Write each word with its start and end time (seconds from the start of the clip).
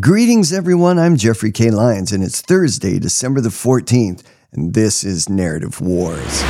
Greetings, 0.00 0.50
everyone. 0.50 0.98
I'm 0.98 1.18
Jeffrey 1.18 1.52
K. 1.52 1.70
Lyons, 1.70 2.10
and 2.10 2.24
it's 2.24 2.40
Thursday, 2.40 2.98
December 2.98 3.42
the 3.42 3.50
14th, 3.50 4.22
and 4.50 4.72
this 4.72 5.04
is 5.04 5.28
Narrative 5.28 5.78
Wars. 5.78 6.42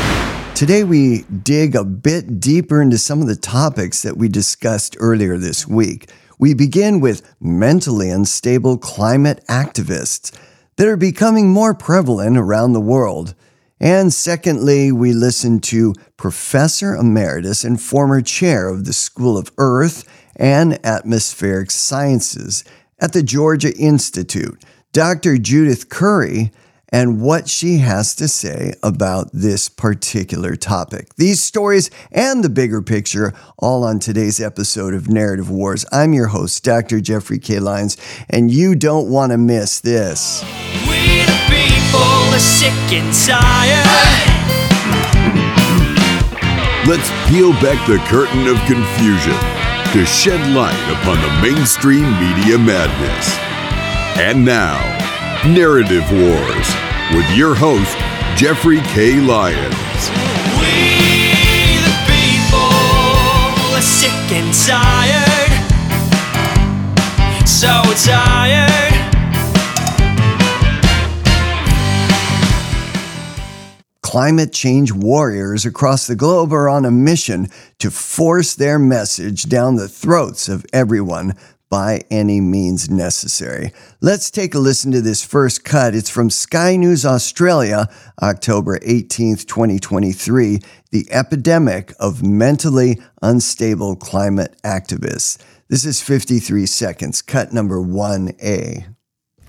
Today, 0.55 0.85
we 0.85 1.25
dig 1.25 1.75
a 1.75 1.83
bit 1.83 2.39
deeper 2.39 2.81
into 2.81 2.97
some 2.97 3.21
of 3.21 3.27
the 3.27 3.35
topics 3.35 4.03
that 4.03 4.17
we 4.17 4.29
discussed 4.29 4.97
earlier 5.01 5.37
this 5.37 5.67
week. 5.67 6.09
We 6.39 6.55
begin 6.55 7.01
with 7.01 7.29
mentally 7.41 8.09
unstable 8.09 8.79
climate 8.79 9.45
activists 9.49 10.33
that 10.77 10.87
are 10.87 10.97
becoming 10.97 11.51
more 11.51 11.75
prevalent 11.75 12.39
around 12.39 12.73
the 12.73 12.81
world. 12.81 13.35
And 13.81 14.13
secondly, 14.13 14.93
we 14.93 15.13
listen 15.13 15.59
to 15.63 15.93
Professor 16.17 16.95
Emeritus 16.95 17.65
and 17.65 17.81
former 17.81 18.23
chair 18.23 18.69
of 18.69 18.85
the 18.85 18.93
School 18.93 19.37
of 19.37 19.51
Earth 19.59 20.09
and 20.37 20.79
Atmospheric 20.87 21.73
Sciences 21.73 22.63
at 23.01 23.13
the 23.13 23.23
Georgia 23.23 23.75
Institute, 23.77 24.63
Dr. 24.93 25.39
Judith 25.39 25.89
Curry, 25.89 26.53
and 26.95 27.21
what 27.21 27.49
she 27.49 27.79
has 27.79 28.15
to 28.15 28.29
say 28.29 28.73
about 28.81 29.29
this 29.33 29.69
particular 29.69 30.55
topic. 30.55 31.13
These 31.17 31.43
stories 31.43 31.91
and 32.13 32.45
the 32.45 32.49
bigger 32.49 32.81
picture, 32.81 33.35
all 33.59 33.83
on 33.83 33.99
today's 33.99 34.41
episode 34.41 34.95
of 34.95 35.09
Narrative 35.09 35.51
Wars. 35.51 35.85
I'm 35.91 36.13
your 36.13 36.29
host, 36.29 36.63
Dr. 36.63 37.01
Jeffrey 37.01 37.41
K. 37.41 37.59
Lyons, 37.59 37.97
and 38.31 38.53
you 38.53 38.77
don't 38.77 39.11
want 39.11 39.33
to 39.33 39.39
miss 39.39 39.81
this. 39.81 40.45
We 40.89 41.25
the 41.27 41.41
people 41.49 42.01
are 42.01 42.39
sick 42.39 42.71
and 42.93 43.13
tired. 43.13 44.05
Let's 46.87 47.11
peel 47.29 47.53
back 47.55 47.85
the 47.89 47.99
curtain 48.07 48.47
of 48.47 48.57
confusion 48.67 49.64
to 49.95 50.05
shed 50.05 50.41
light 50.57 50.75
upon 50.91 51.17
the 51.23 51.31
mainstream 51.41 52.03
media 52.19 52.59
madness. 52.59 53.39
And 54.19 54.45
now, 54.45 54.81
Narrative 55.47 56.03
Wars 56.11 56.69
with 57.15 57.31
your 57.37 57.55
host, 57.55 57.97
Jeffrey 58.37 58.81
K. 58.91 59.21
Lyons. 59.21 60.11
We 60.59 60.99
the 61.87 61.95
people 62.11 62.75
are 63.73 63.81
sick 63.81 64.11
and 64.33 64.53
tired. 64.67 65.53
So 67.47 67.71
tired. 68.05 68.34
Climate 74.15 74.53
change 74.53 74.93
warriors 74.93 75.67
across 75.67 76.07
the 76.07 76.15
globe 76.15 76.53
are 76.53 76.69
on 76.69 76.85
a 76.85 76.91
mission 76.93 77.49
to 77.81 77.91
force 77.91 78.55
their 78.55 78.79
message 78.79 79.43
down 79.49 79.75
the 79.75 79.89
throats 79.89 80.49
of 80.49 80.65
everyone 80.73 81.35
by 81.69 82.01
any 82.13 82.41
means 82.41 82.89
necessary. 82.89 83.73
Let's 84.01 84.31
take 84.31 84.55
a 84.55 84.61
listen 84.61 84.93
to 84.93 85.01
this 85.01 85.25
first 85.25 85.65
cut. 85.65 85.97
It's 85.97 86.11
from 86.11 86.31
Sky 86.31 86.77
News 86.77 87.05
Australia, 87.05 87.89
October 88.23 88.79
18th, 88.79 89.49
2023. 89.49 90.61
The 90.93 91.09
epidemic 91.11 91.93
of 91.99 92.23
mentally 92.23 93.01
unstable 93.21 93.97
climate 93.97 94.55
activists. 94.63 95.43
This 95.67 95.85
is 95.85 96.01
53 96.01 96.67
seconds, 96.67 97.21
cut 97.21 97.53
number 97.53 97.81
1A. 97.81 98.94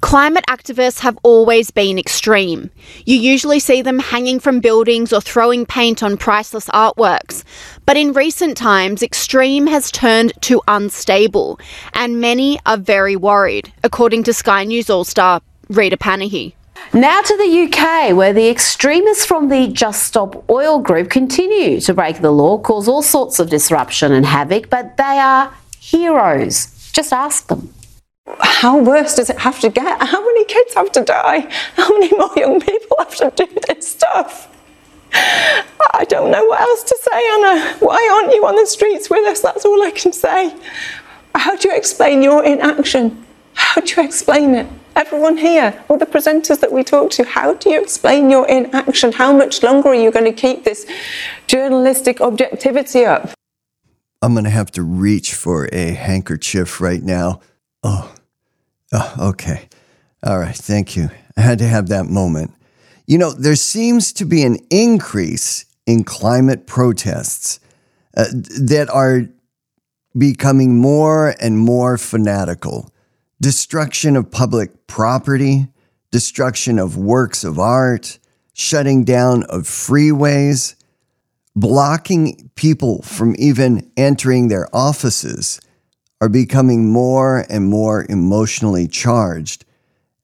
Climate 0.05 0.45
activists 0.47 0.99
have 0.99 1.17
always 1.23 1.71
been 1.71 1.97
extreme. 1.97 2.69
You 3.07 3.17
usually 3.17 3.57
see 3.57 3.81
them 3.81 3.97
hanging 3.97 4.39
from 4.39 4.59
buildings 4.59 5.11
or 5.11 5.19
throwing 5.19 5.65
paint 5.65 6.03
on 6.03 6.15
priceless 6.15 6.67
artworks. 6.67 7.43
But 7.87 7.97
in 7.97 8.13
recent 8.13 8.55
times, 8.55 9.01
extreme 9.01 9.65
has 9.65 9.89
turned 9.89 10.31
to 10.41 10.61
unstable, 10.67 11.59
and 11.95 12.21
many 12.21 12.59
are 12.67 12.77
very 12.77 13.15
worried, 13.15 13.73
according 13.83 14.25
to 14.25 14.33
Sky 14.33 14.63
News 14.63 14.91
All 14.91 15.05
Star 15.05 15.41
Rita 15.69 15.97
Panahi. 15.97 16.53
Now 16.93 17.23
to 17.23 17.37
the 17.37 17.63
UK, 17.63 18.15
where 18.15 18.31
the 18.31 18.47
extremists 18.47 19.25
from 19.25 19.49
the 19.49 19.69
Just 19.69 20.03
Stop 20.03 20.47
Oil 20.51 20.77
group 20.77 21.09
continue 21.09 21.81
to 21.81 21.95
break 21.95 22.21
the 22.21 22.29
law, 22.29 22.59
cause 22.59 22.87
all 22.87 23.01
sorts 23.01 23.39
of 23.39 23.49
disruption 23.49 24.11
and 24.11 24.27
havoc, 24.27 24.69
but 24.69 24.97
they 24.97 25.17
are 25.17 25.51
heroes. 25.79 26.91
Just 26.93 27.11
ask 27.11 27.47
them. 27.47 27.74
How 28.65 28.79
worse 28.81 29.15
does 29.15 29.29
it 29.29 29.37
have 29.37 29.59
to 29.59 29.69
get? 29.69 30.01
How 30.01 30.25
many 30.25 30.45
kids 30.45 30.73
have 30.73 30.91
to 30.93 31.03
die? 31.03 31.41
How 31.75 31.89
many 31.89 32.09
more 32.17 32.31
young 32.35 32.59
people 32.59 32.97
have 32.97 33.15
to 33.17 33.31
do 33.35 33.47
this 33.67 33.87
stuff? 33.87 34.51
I 35.13 36.05
don't 36.09 36.31
know 36.31 36.43
what 36.45 36.59
else 36.61 36.83
to 36.83 36.97
say, 36.99 37.29
Anna. 37.35 37.75
Why 37.79 38.09
aren't 38.11 38.33
you 38.33 38.45
on 38.45 38.55
the 38.55 38.65
streets 38.65 39.09
with 39.09 39.25
us? 39.27 39.41
That's 39.41 39.65
all 39.65 39.83
I 39.83 39.91
can 39.91 40.11
say. 40.11 40.55
How 41.35 41.55
do 41.55 41.69
you 41.69 41.75
explain 41.75 42.23
your 42.23 42.43
inaction? 42.43 43.23
How 43.53 43.81
do 43.81 44.01
you 44.01 44.07
explain 44.07 44.55
it? 44.55 44.67
Everyone 44.95 45.37
here, 45.37 45.83
all 45.87 45.97
the 45.97 46.05
presenters 46.05 46.59
that 46.61 46.71
we 46.71 46.83
talk 46.83 47.11
to, 47.11 47.23
how 47.23 47.53
do 47.53 47.69
you 47.69 47.81
explain 47.81 48.29
your 48.29 48.47
inaction? 48.47 49.11
How 49.11 49.35
much 49.35 49.61
longer 49.61 49.89
are 49.89 49.95
you 49.95 50.09
going 50.09 50.25
to 50.25 50.33
keep 50.33 50.63
this 50.63 50.89
journalistic 51.47 52.19
objectivity 52.19 53.05
up? 53.05 53.29
I'm 54.21 54.33
going 54.33 54.45
to 54.45 54.49
have 54.49 54.71
to 54.71 54.81
reach 54.81 55.35
for 55.35 55.69
a 55.71 55.91
handkerchief 55.91 56.81
right 56.81 57.03
now. 57.03 57.41
Oh, 57.83 58.14
oh, 58.93 59.15
okay. 59.19 59.67
All 60.23 60.39
right. 60.39 60.55
Thank 60.55 60.95
you. 60.95 61.09
I 61.37 61.41
had 61.41 61.59
to 61.59 61.67
have 61.67 61.89
that 61.89 62.05
moment. 62.05 62.51
You 63.05 63.17
know, 63.17 63.31
there 63.31 63.55
seems 63.55 64.11
to 64.13 64.25
be 64.25 64.43
an 64.43 64.57
increase 64.69 65.65
in 65.85 66.03
climate 66.03 66.65
protests 66.65 67.59
uh, 68.17 68.25
that 68.61 68.89
are 68.89 69.27
becoming 70.17 70.79
more 70.79 71.35
and 71.39 71.57
more 71.59 71.97
fanatical. 71.97 72.89
Destruction 73.41 74.15
of 74.15 74.31
public 74.31 74.87
property, 74.87 75.67
destruction 76.11 76.79
of 76.79 76.97
works 76.97 77.43
of 77.43 77.59
art, 77.59 78.17
shutting 78.53 79.03
down 79.03 79.43
of 79.43 79.63
freeways, 79.63 80.75
blocking 81.55 82.49
people 82.55 83.01
from 83.01 83.35
even 83.37 83.91
entering 83.97 84.47
their 84.47 84.73
offices 84.73 85.59
are 86.21 86.29
becoming 86.29 86.89
more 86.89 87.45
and 87.49 87.65
more 87.65 88.05
emotionally 88.09 88.87
charged 88.87 89.65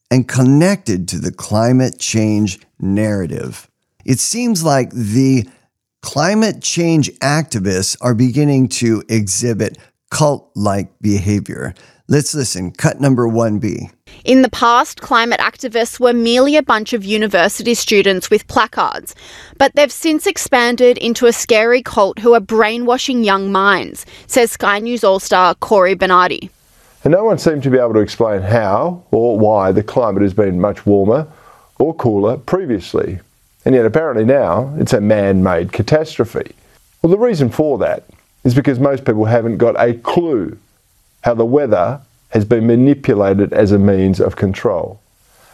and 0.09 0.27
connected 0.27 1.07
to 1.07 1.19
the 1.19 1.31
climate 1.31 1.99
change 1.99 2.59
narrative. 2.79 3.69
It 4.05 4.19
seems 4.19 4.63
like 4.63 4.91
the 4.91 5.47
climate 6.01 6.61
change 6.61 7.11
activists 7.19 7.95
are 8.01 8.15
beginning 8.15 8.67
to 8.67 9.03
exhibit 9.07 9.77
cult 10.09 10.51
like 10.55 10.91
behavior. 10.99 11.73
Let's 12.11 12.35
listen. 12.35 12.71
Cut 12.71 12.99
number 12.99 13.25
1B. 13.25 13.89
In 14.25 14.41
the 14.41 14.49
past, 14.49 14.99
climate 14.99 15.39
activists 15.39 15.97
were 15.97 16.11
merely 16.11 16.57
a 16.57 16.61
bunch 16.61 16.91
of 16.91 17.05
university 17.05 17.73
students 17.73 18.29
with 18.29 18.47
placards, 18.47 19.15
but 19.57 19.73
they've 19.75 19.89
since 19.89 20.27
expanded 20.27 20.97
into 20.97 21.25
a 21.25 21.31
scary 21.31 21.81
cult 21.81 22.19
who 22.19 22.33
are 22.33 22.41
brainwashing 22.41 23.23
young 23.23 23.49
minds, 23.49 24.05
says 24.27 24.51
Sky 24.51 24.79
News 24.79 25.05
All 25.05 25.21
Star 25.21 25.55
Cory 25.55 25.93
Bernardi. 25.93 26.49
And 27.05 27.13
no 27.13 27.23
one 27.23 27.37
seemed 27.37 27.63
to 27.63 27.69
be 27.69 27.77
able 27.77 27.93
to 27.93 28.01
explain 28.01 28.41
how 28.41 29.05
or 29.11 29.39
why 29.39 29.71
the 29.71 29.81
climate 29.81 30.23
has 30.23 30.33
been 30.33 30.59
much 30.59 30.85
warmer 30.85 31.25
or 31.79 31.95
cooler 31.95 32.35
previously. 32.35 33.21
And 33.63 33.73
yet, 33.73 33.85
apparently, 33.85 34.25
now 34.25 34.75
it's 34.77 34.91
a 34.91 34.99
man 34.99 35.43
made 35.43 35.71
catastrophe. 35.71 36.51
Well, 37.01 37.11
the 37.11 37.17
reason 37.17 37.49
for 37.49 37.77
that 37.77 38.03
is 38.43 38.53
because 38.53 38.79
most 38.79 39.05
people 39.05 39.23
haven't 39.23 39.59
got 39.59 39.79
a 39.79 39.93
clue 39.93 40.57
how 41.21 41.33
the 41.33 41.45
weather 41.45 42.01
has 42.29 42.45
been 42.45 42.65
manipulated 42.67 43.53
as 43.53 43.71
a 43.71 43.79
means 43.79 44.19
of 44.19 44.35
control. 44.35 44.99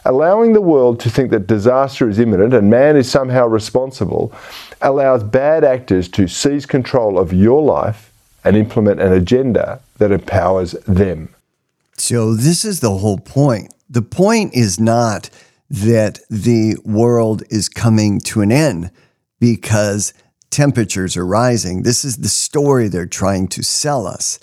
Allowing 0.05 0.53
the 0.53 0.61
world 0.61 0.99
to 1.01 1.09
think 1.09 1.31
that 1.31 1.47
disaster 1.47 2.07
is 2.07 2.19
imminent 2.19 2.53
and 2.53 2.69
man 2.69 2.95
is 2.95 3.11
somehow 3.11 3.45
responsible 3.47 4.31
allows 4.81 5.23
bad 5.23 5.63
actors 5.63 6.07
to 6.09 6.27
seize 6.27 6.65
control 6.65 7.19
of 7.19 7.33
your 7.33 7.61
life 7.61 8.13
and 8.43 8.55
implement 8.55 9.01
an 9.01 9.11
agenda 9.11 9.81
that 9.97 10.11
empowers 10.11 10.71
them. 10.87 11.29
So, 11.97 12.35
this 12.35 12.63
is 12.63 12.79
the 12.79 12.97
whole 12.97 13.17
point. 13.17 13.73
The 13.89 14.03
point 14.03 14.53
is 14.53 14.79
not 14.79 15.29
that 15.69 16.19
the 16.29 16.77
world 16.85 17.43
is 17.49 17.67
coming 17.67 18.19
to 18.21 18.41
an 18.41 18.51
end 18.51 18.91
because 19.39 20.13
temperatures 20.49 21.17
are 21.17 21.25
rising. 21.25 21.83
This 21.83 22.05
is 22.05 22.17
the 22.17 22.29
story 22.29 22.87
they're 22.87 23.05
trying 23.05 23.47
to 23.49 23.63
sell 23.63 24.07
us. 24.07 24.39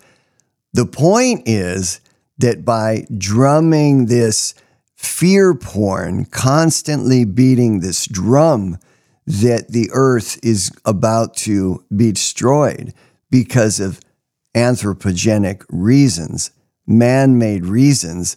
The 0.74 0.86
point 0.86 1.44
is 1.46 2.00
that 2.38 2.64
by 2.64 3.06
drumming 3.16 4.06
this 4.06 4.54
fear 4.96 5.54
porn, 5.54 6.24
constantly 6.24 7.24
beating 7.24 7.78
this 7.78 8.06
drum, 8.06 8.78
that 9.24 9.68
the 9.68 9.88
earth 9.92 10.38
is 10.42 10.72
about 10.84 11.36
to 11.36 11.84
be 11.94 12.10
destroyed 12.10 12.92
because 13.30 13.78
of 13.78 14.00
anthropogenic 14.54 15.64
reasons, 15.68 16.50
man 16.86 17.38
made 17.38 17.64
reasons. 17.64 18.36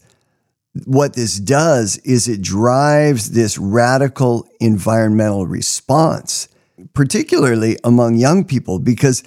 What 0.86 1.14
this 1.14 1.40
does 1.40 1.98
is 2.00 2.28
it 2.28 2.44
drives 2.44 3.32
this 3.32 3.58
radical 3.58 4.48
environmental 4.60 5.48
response, 5.48 6.50
particularly 6.94 7.78
among 7.84 8.16
young 8.16 8.46
people, 8.46 8.78
because 8.78 9.24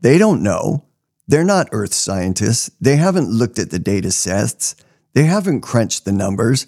they 0.00 0.16
don't 0.16 0.42
know 0.42 0.85
they're 1.28 1.44
not 1.44 1.68
earth 1.72 1.92
scientists. 1.92 2.70
They 2.80 2.96
haven't 2.96 3.30
looked 3.30 3.58
at 3.58 3.70
the 3.70 3.78
data 3.78 4.12
sets. 4.12 4.76
They 5.14 5.24
haven't 5.24 5.62
crunched 5.62 6.04
the 6.04 6.12
numbers. 6.12 6.66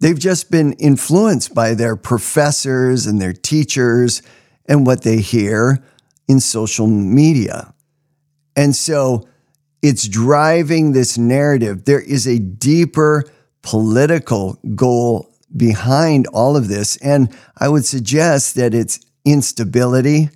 They've 0.00 0.18
just 0.18 0.50
been 0.50 0.74
influenced 0.74 1.54
by 1.54 1.74
their 1.74 1.96
professors 1.96 3.06
and 3.06 3.20
their 3.20 3.32
teachers 3.32 4.20
and 4.66 4.86
what 4.86 5.02
they 5.02 5.18
hear 5.18 5.82
in 6.28 6.40
social 6.40 6.86
media. 6.86 7.72
And 8.56 8.74
so 8.74 9.26
it's 9.82 10.08
driving 10.08 10.92
this 10.92 11.16
narrative. 11.16 11.84
There 11.84 12.00
is 12.00 12.26
a 12.26 12.38
deeper 12.38 13.24
political 13.62 14.58
goal 14.74 15.30
behind 15.56 16.26
all 16.28 16.56
of 16.56 16.68
this. 16.68 16.96
And 16.98 17.34
I 17.56 17.68
would 17.68 17.84
suggest 17.84 18.56
that 18.56 18.74
it's 18.74 19.00
instability 19.24 20.30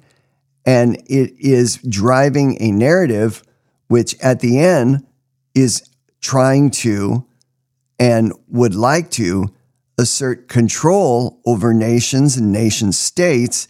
and 0.65 0.97
it 1.07 1.33
is 1.39 1.79
driving 1.79 2.57
a 2.61 2.71
narrative 2.71 3.43
which 3.89 4.19
at 4.21 4.41
the 4.41 4.59
end 4.59 5.05
is 5.55 5.83
trying 6.21 6.71
to 6.71 7.27
and 7.99 8.33
would 8.49 8.75
like 8.75 9.11
to 9.11 9.53
assert 9.99 10.49
control 10.49 11.41
over 11.45 11.75
nations 11.75 12.37
and 12.37 12.53
nation 12.53 12.93
states 12.93 13.67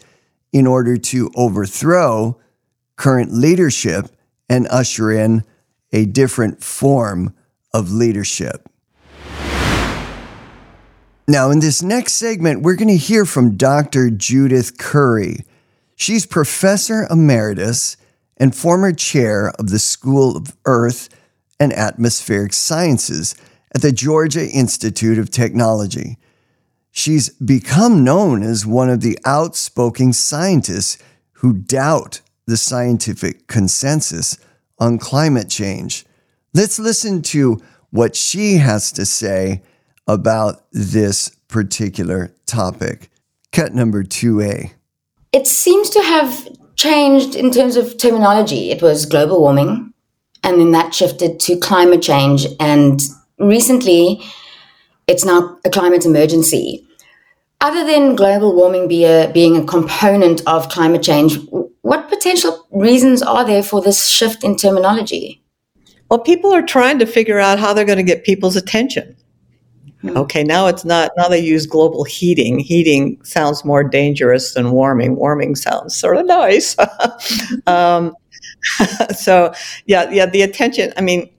in 0.53 0.67
order 0.67 0.97
to 0.97 1.31
overthrow 1.35 2.39
current 2.95 3.33
leadership 3.33 4.09
and 4.47 4.67
usher 4.69 5.11
in 5.11 5.43
a 5.91 6.05
different 6.05 6.63
form 6.63 7.33
of 7.73 7.91
leadership. 7.91 8.69
Now, 11.27 11.51
in 11.51 11.59
this 11.59 11.83
next 11.83 12.13
segment, 12.13 12.63
we're 12.63 12.75
going 12.75 12.87
to 12.87 12.97
hear 12.97 13.23
from 13.23 13.55
Dr. 13.55 14.09
Judith 14.09 14.77
Curry. 14.79 15.45
She's 15.95 16.25
professor 16.25 17.05
emeritus 17.09 17.97
and 18.39 18.55
former 18.55 18.93
chair 18.93 19.49
of 19.59 19.69
the 19.69 19.79
School 19.79 20.37
of 20.37 20.55
Earth 20.65 21.09
and 21.59 21.73
Atmospheric 21.73 22.53
Sciences 22.53 23.35
at 23.75 23.81
the 23.81 23.91
Georgia 23.91 24.47
Institute 24.47 25.17
of 25.17 25.29
Technology. 25.29 26.17
She's 26.91 27.29
become 27.29 28.03
known 28.03 28.41
as 28.41 28.65
one 28.65 28.89
of 28.89 29.01
the 29.01 29.19
outspoken 29.25 30.13
scientists 30.13 30.97
who 31.33 31.53
doubt 31.53 32.21
the 32.47 32.57
scientific 32.57 33.47
consensus 33.47 34.37
on 34.79 34.97
climate 34.97 35.49
change. 35.49 36.05
Let's 36.53 36.79
listen 36.79 37.21
to 37.23 37.59
what 37.91 38.15
she 38.15 38.57
has 38.57 38.91
to 38.93 39.05
say 39.05 39.61
about 40.07 40.63
this 40.71 41.29
particular 41.47 42.33
topic. 42.45 43.09
Cut 43.51 43.73
number 43.73 44.03
2A. 44.03 44.71
It 45.31 45.45
seems 45.45 45.89
to 45.91 46.01
have 46.01 46.47
changed 46.79 47.35
in 47.35 47.51
terms 47.51 47.75
of 47.75 47.97
terminology. 47.97 48.71
It 48.71 48.81
was 48.81 49.05
global 49.05 49.41
warming, 49.41 49.93
and 50.45 50.61
then 50.61 50.71
that 50.71 50.93
shifted 50.93 51.37
to 51.41 51.57
climate 51.57 52.01
change. 52.01 52.47
And 52.57 53.01
recently, 53.37 54.23
it's 55.05 55.25
now 55.25 55.59
a 55.65 55.69
climate 55.69 56.05
emergency. 56.05 56.87
Other 57.59 57.83
than 57.85 58.15
global 58.15 58.55
warming 58.55 58.87
be 58.87 59.03
a, 59.03 59.29
being 59.33 59.57
a 59.57 59.65
component 59.65 60.41
of 60.47 60.69
climate 60.69 61.03
change, 61.03 61.37
what 61.81 62.07
potential 62.07 62.65
reasons 62.71 63.21
are 63.21 63.43
there 63.43 63.61
for 63.61 63.81
this 63.81 64.07
shift 64.07 64.45
in 64.45 64.55
terminology? 64.55 65.43
Well, 66.09 66.19
people 66.19 66.53
are 66.53 66.61
trying 66.61 66.99
to 66.99 67.05
figure 67.05 67.39
out 67.39 67.59
how 67.59 67.73
they're 67.73 67.83
going 67.83 67.97
to 67.97 68.03
get 68.03 68.23
people's 68.23 68.55
attention. 68.55 69.17
Hmm. 70.01 70.15
Okay, 70.15 70.43
now 70.43 70.67
it's 70.67 70.85
not, 70.85 71.11
now 71.17 71.27
they 71.27 71.39
use 71.39 71.65
global 71.65 72.03
heating. 72.05 72.59
Heating 72.59 73.21
sounds 73.23 73.65
more 73.65 73.83
dangerous 73.83 74.53
than 74.53 74.71
warming. 74.71 75.15
Warming 75.17 75.55
sounds 75.55 75.95
sort 75.95 76.17
of 76.17 76.25
nice. 76.25 76.75
um, 77.67 78.15
so, 79.17 79.53
yeah, 79.87 80.09
yeah, 80.09 80.25
the 80.25 80.41
attention, 80.41 80.93
I 80.95 81.01
mean, 81.01 81.29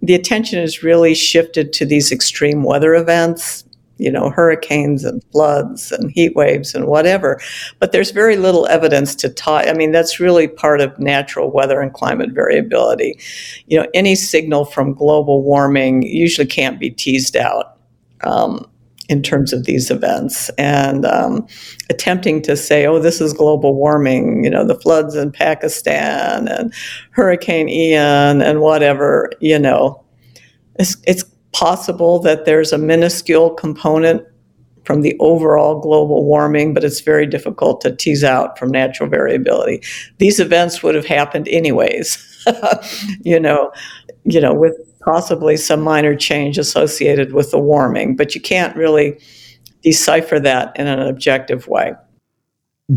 the 0.00 0.14
attention 0.14 0.60
is 0.60 0.82
really 0.82 1.14
shifted 1.14 1.74
to 1.74 1.84
these 1.84 2.10
extreme 2.10 2.62
weather 2.62 2.94
events, 2.94 3.64
you 3.98 4.10
know, 4.10 4.30
hurricanes 4.30 5.04
and 5.04 5.22
floods 5.30 5.92
and 5.92 6.10
heat 6.10 6.34
waves 6.34 6.74
and 6.74 6.86
whatever. 6.86 7.38
But 7.80 7.92
there's 7.92 8.12
very 8.12 8.38
little 8.38 8.66
evidence 8.68 9.14
to 9.16 9.28
tie. 9.28 9.68
I 9.68 9.74
mean, 9.74 9.92
that's 9.92 10.18
really 10.18 10.48
part 10.48 10.80
of 10.80 10.98
natural 10.98 11.50
weather 11.50 11.82
and 11.82 11.92
climate 11.92 12.30
variability. 12.30 13.20
You 13.66 13.80
know, 13.80 13.86
any 13.92 14.14
signal 14.14 14.64
from 14.64 14.94
global 14.94 15.42
warming 15.42 16.02
usually 16.02 16.46
can't 16.46 16.80
be 16.80 16.88
teased 16.88 17.36
out 17.36 17.76
um, 18.24 18.64
in 19.08 19.22
terms 19.22 19.52
of 19.52 19.64
these 19.64 19.90
events 19.90 20.50
and 20.50 21.04
um, 21.04 21.44
attempting 21.90 22.40
to 22.42 22.56
say, 22.56 22.86
oh, 22.86 23.00
this 23.00 23.20
is 23.20 23.32
global 23.32 23.74
warming, 23.74 24.44
you 24.44 24.50
know, 24.50 24.64
the 24.64 24.78
floods 24.78 25.16
in 25.16 25.32
Pakistan 25.32 26.46
and 26.46 26.72
Hurricane 27.10 27.68
Ian 27.68 28.40
and 28.40 28.60
whatever, 28.60 29.28
you 29.40 29.58
know, 29.58 30.04
it's, 30.78 30.96
it's 31.08 31.24
possible 31.52 32.20
that 32.20 32.44
there's 32.44 32.72
a 32.72 32.78
minuscule 32.78 33.50
component 33.50 34.22
from 34.84 35.02
the 35.02 35.16
overall 35.18 35.80
global 35.80 36.24
warming, 36.24 36.72
but 36.72 36.84
it's 36.84 37.00
very 37.00 37.26
difficult 37.26 37.80
to 37.80 37.94
tease 37.94 38.24
out 38.24 38.58
from 38.58 38.70
natural 38.70 39.08
variability. 39.08 39.82
These 40.18 40.40
events 40.40 40.82
would 40.82 40.94
have 40.94 41.06
happened 41.06 41.48
anyways, 41.48 42.44
you 43.22 43.40
know, 43.40 43.72
you 44.24 44.40
know, 44.40 44.54
with 44.54 44.74
possibly 45.00 45.56
some 45.56 45.80
minor 45.80 46.14
change 46.14 46.58
associated 46.58 47.32
with 47.32 47.50
the 47.50 47.58
warming, 47.58 48.16
but 48.16 48.34
you 48.34 48.40
can't 48.40 48.76
really 48.76 49.18
decipher 49.82 50.38
that 50.40 50.78
in 50.78 50.86
an 50.86 51.00
objective 51.00 51.66
way. 51.66 51.92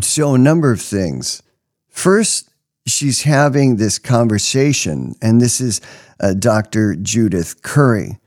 So, 0.02 0.34
a 0.34 0.38
number 0.38 0.72
of 0.72 0.82
things. 0.82 1.44
First, 1.88 2.50
she's 2.88 3.22
having 3.22 3.76
this 3.76 4.00
conversation, 4.00 5.16
and 5.22 5.40
this 5.40 5.62
is 5.62 5.82
uh, 6.20 6.34
Dr. 6.34 6.96
Judith 6.96 7.62
Curry. 7.62 8.18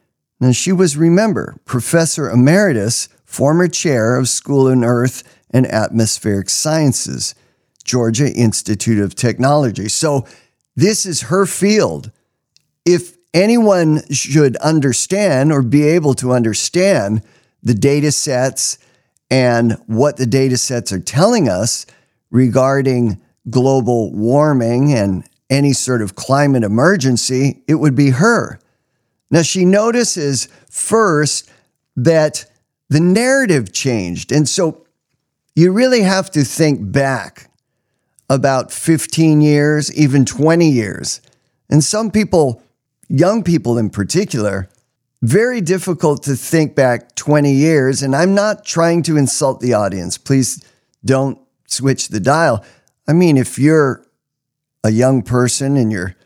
Now, 0.40 0.52
she 0.52 0.72
was, 0.72 0.96
remember, 0.96 1.56
Professor 1.64 2.30
Emeritus, 2.30 3.08
former 3.24 3.68
chair 3.68 4.16
of 4.16 4.28
School 4.28 4.68
in 4.68 4.84
Earth 4.84 5.22
and 5.50 5.66
Atmospheric 5.66 6.48
Sciences, 6.48 7.34
Georgia 7.84 8.32
Institute 8.32 9.02
of 9.02 9.14
Technology. 9.14 9.88
So, 9.88 10.26
this 10.76 11.06
is 11.06 11.22
her 11.22 11.46
field. 11.46 12.12
If 12.84 13.15
anyone 13.36 14.02
should 14.10 14.56
understand 14.56 15.52
or 15.52 15.62
be 15.62 15.84
able 15.84 16.14
to 16.14 16.32
understand 16.32 17.22
the 17.62 17.74
data 17.74 18.10
sets 18.10 18.78
and 19.30 19.72
what 19.86 20.16
the 20.16 20.26
data 20.26 20.56
sets 20.56 20.90
are 20.90 21.00
telling 21.00 21.48
us 21.48 21.84
regarding 22.30 23.20
global 23.50 24.10
warming 24.12 24.92
and 24.94 25.22
any 25.50 25.72
sort 25.72 26.00
of 26.00 26.14
climate 26.14 26.64
emergency, 26.64 27.62
it 27.68 27.74
would 27.74 27.94
be 27.94 28.10
her. 28.10 28.58
Now, 29.30 29.42
she 29.42 29.64
notices 29.64 30.48
first 30.70 31.50
that 31.94 32.46
the 32.88 33.00
narrative 33.00 33.72
changed. 33.72 34.32
And 34.32 34.48
so 34.48 34.86
you 35.54 35.72
really 35.72 36.02
have 36.02 36.30
to 36.32 36.42
think 36.42 36.90
back 36.90 37.50
about 38.30 38.72
15 38.72 39.40
years, 39.40 39.92
even 39.94 40.24
20 40.24 40.68
years. 40.68 41.20
And 41.68 41.82
some 41.84 42.10
people 42.10 42.62
young 43.08 43.42
people 43.42 43.78
in 43.78 43.90
particular, 43.90 44.68
very 45.22 45.60
difficult 45.60 46.22
to 46.24 46.36
think 46.36 46.74
back 46.74 47.14
20 47.14 47.52
years. 47.52 48.02
And 48.02 48.14
I'm 48.14 48.34
not 48.34 48.64
trying 48.64 49.02
to 49.04 49.16
insult 49.16 49.60
the 49.60 49.74
audience. 49.74 50.18
Please 50.18 50.64
don't 51.04 51.38
switch 51.66 52.08
the 52.08 52.20
dial. 52.20 52.64
I 53.08 53.12
mean, 53.12 53.36
if 53.36 53.58
you're 53.58 54.06
a 54.84 54.90
young 54.90 55.22
person 55.22 55.76
and 55.76 55.90
you're 55.90 56.16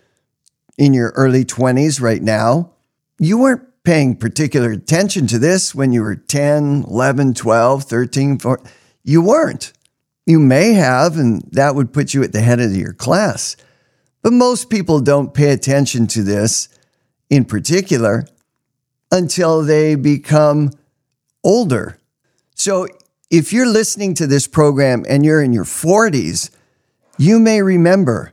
in 0.77 0.95
your 0.95 1.11
early 1.11 1.45
20s 1.45 2.01
right 2.01 2.23
now, 2.23 2.73
you 3.19 3.39
weren't 3.39 3.67
paying 3.85 4.17
particular 4.17 4.71
attention 4.71 5.27
to 5.27 5.39
this 5.39 5.75
when 5.75 5.93
you 5.93 6.03
were 6.03 6.17
10, 6.17 6.85
11, 6.89 7.35
12, 7.35 7.85
13, 7.85 8.39
14. 8.39 8.73
You 9.03 9.23
weren't. 9.23 9.73
You 10.27 10.39
may 10.39 10.75
have, 10.75 11.17
and 11.17 11.43
that 11.53 11.75
would 11.75 11.93
put 11.93 12.15
you 12.15 12.23
at 12.23 12.33
the 12.33 12.41
head 12.41 12.61
of 12.61 12.77
your 12.77 12.93
class. 12.93 13.57
But 14.23 14.33
most 14.33 14.71
people 14.71 15.01
don't 15.01 15.33
pay 15.35 15.51
attention 15.53 16.07
to 16.09 16.23
this 16.23 16.69
in 17.29 17.45
particular 17.45 18.27
until 19.11 19.63
they 19.63 19.95
become 19.95 20.71
older. 21.43 21.99
So 22.55 22.87
if 23.31 23.53
you're 23.53 23.69
listening 23.69 24.15
to 24.15 24.27
this 24.27 24.47
program 24.47 25.05
and 25.09 25.25
you're 25.25 25.43
in 25.43 25.53
your 25.53 25.65
40s, 25.65 26.51
you 27.17 27.39
may 27.39 27.63
remember 27.63 28.33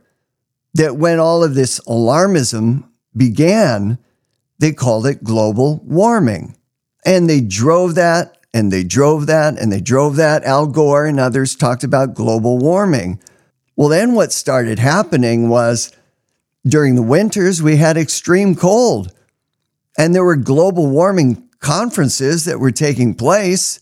that 0.74 0.96
when 0.96 1.18
all 1.18 1.42
of 1.42 1.54
this 1.54 1.80
alarmism 1.80 2.88
began, 3.16 3.98
they 4.58 4.72
called 4.72 5.06
it 5.06 5.24
global 5.24 5.80
warming. 5.84 6.56
And 7.04 7.28
they 7.28 7.40
drove 7.40 7.94
that 7.94 8.36
and 8.52 8.72
they 8.72 8.84
drove 8.84 9.26
that 9.26 9.58
and 9.58 9.72
they 9.72 9.80
drove 9.80 10.16
that. 10.16 10.44
Al 10.44 10.66
Gore 10.66 11.06
and 11.06 11.20
others 11.20 11.56
talked 11.56 11.84
about 11.84 12.14
global 12.14 12.58
warming. 12.58 13.20
Well, 13.78 13.88
then 13.88 14.14
what 14.14 14.32
started 14.32 14.80
happening 14.80 15.48
was 15.48 15.92
during 16.66 16.96
the 16.96 17.02
winters, 17.02 17.62
we 17.62 17.76
had 17.76 17.96
extreme 17.96 18.56
cold, 18.56 19.12
and 19.96 20.12
there 20.12 20.24
were 20.24 20.34
global 20.34 20.88
warming 20.88 21.48
conferences 21.60 22.44
that 22.46 22.58
were 22.58 22.72
taking 22.72 23.14
place, 23.14 23.78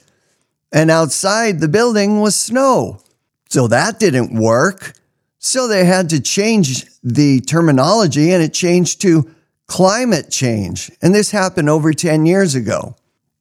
and 0.70 0.90
outside 0.90 1.60
the 1.60 1.68
building 1.68 2.20
was 2.20 2.36
snow. 2.36 3.00
So 3.48 3.68
that 3.68 3.98
didn't 3.98 4.38
work. 4.38 4.92
So 5.38 5.66
they 5.66 5.86
had 5.86 6.10
to 6.10 6.20
change 6.20 6.84
the 7.02 7.40
terminology, 7.40 8.32
and 8.32 8.42
it 8.42 8.52
changed 8.52 9.00
to 9.00 9.30
climate 9.66 10.30
change. 10.30 10.90
And 11.00 11.14
this 11.14 11.30
happened 11.30 11.70
over 11.70 11.94
10 11.94 12.26
years 12.26 12.54
ago. 12.54 12.96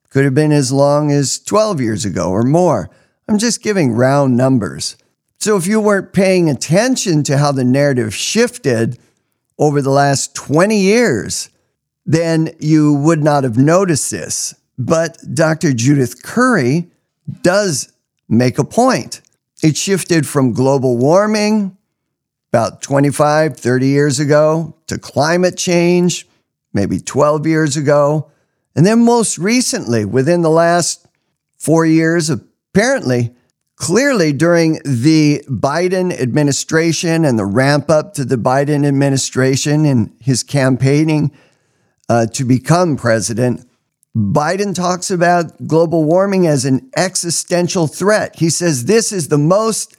Could 0.10 0.24
have 0.24 0.36
been 0.36 0.54
as 0.54 0.72
long 0.72 1.12
as 1.12 1.38
12 1.38 1.82
years 1.82 2.06
ago 2.06 2.30
or 2.30 2.44
more. 2.44 2.90
I'm 3.28 3.40
just 3.40 3.62
giving 3.62 3.92
round 3.92 4.38
numbers. 4.38 4.96
So 5.46 5.56
if 5.58 5.68
you 5.68 5.80
weren't 5.80 6.12
paying 6.12 6.50
attention 6.50 7.22
to 7.25 7.38
how 7.38 7.52
the 7.52 7.64
narrative 7.64 8.16
shifted 8.16 8.98
over 9.60 9.80
the 9.80 9.92
last 9.92 10.34
20 10.34 10.75
years, 10.75 11.52
then 12.04 12.50
you 12.58 12.96
would 12.96 13.24
not 13.24 13.44
have 13.44 13.56
noticed 13.56 14.10
this. 14.10 14.56
But 14.80 15.20
Dr. 15.36 15.72
Judith 15.72 16.24
Curry 16.24 16.88
does 17.44 17.94
make 18.28 18.58
a 18.58 18.64
point. 18.64 19.22
It 19.62 19.78
shifted 19.78 20.25
from 20.25 20.52
global 20.52 20.98
warming 20.98 21.78
about 22.52 22.82
25, 22.82 23.56
30 23.56 23.86
years 23.86 24.20
ago 24.20 24.75
to 24.88 24.98
climate 24.98 25.58
change, 25.58 26.28
maybe 26.74 27.00
12 27.00 27.46
years 27.46 27.78
ago. 27.78 28.32
And 28.75 28.84
then 28.84 29.06
most 29.06 29.38
recently, 29.38 30.06
within 30.06 30.42
the 30.42 30.50
last 30.50 31.06
four 31.60 31.86
years, 31.86 32.32
apparently, 32.32 33.36
clearly 33.75 34.32
during 34.32 34.79
the 34.86 35.44
Biden 35.50 36.12
administration 36.12 37.25
and 37.25 37.38
the 37.38 37.46
ramp 37.46 37.89
up 37.89 38.13
to 38.13 38.25
the 38.25 38.38
Biden 38.38 38.86
administration 38.86 39.86
and 39.86 40.13
his 40.20 40.44
campaigning 40.44 41.32
uh, 42.08 42.27
to 42.27 42.46
become 42.46 42.96
president, 42.96 43.65
Biden 44.15 44.74
talks 44.74 45.12
about 45.12 45.67
global 45.67 46.05
warming 46.05 46.48
as 46.48 46.63
an 46.63 46.89
existential 46.96 47.88
threat. 47.88 48.38
He 48.38 48.50
says 48.50 48.86
this 48.86 49.12
is 49.12 49.27
the 49.27 49.38
most 49.38 49.98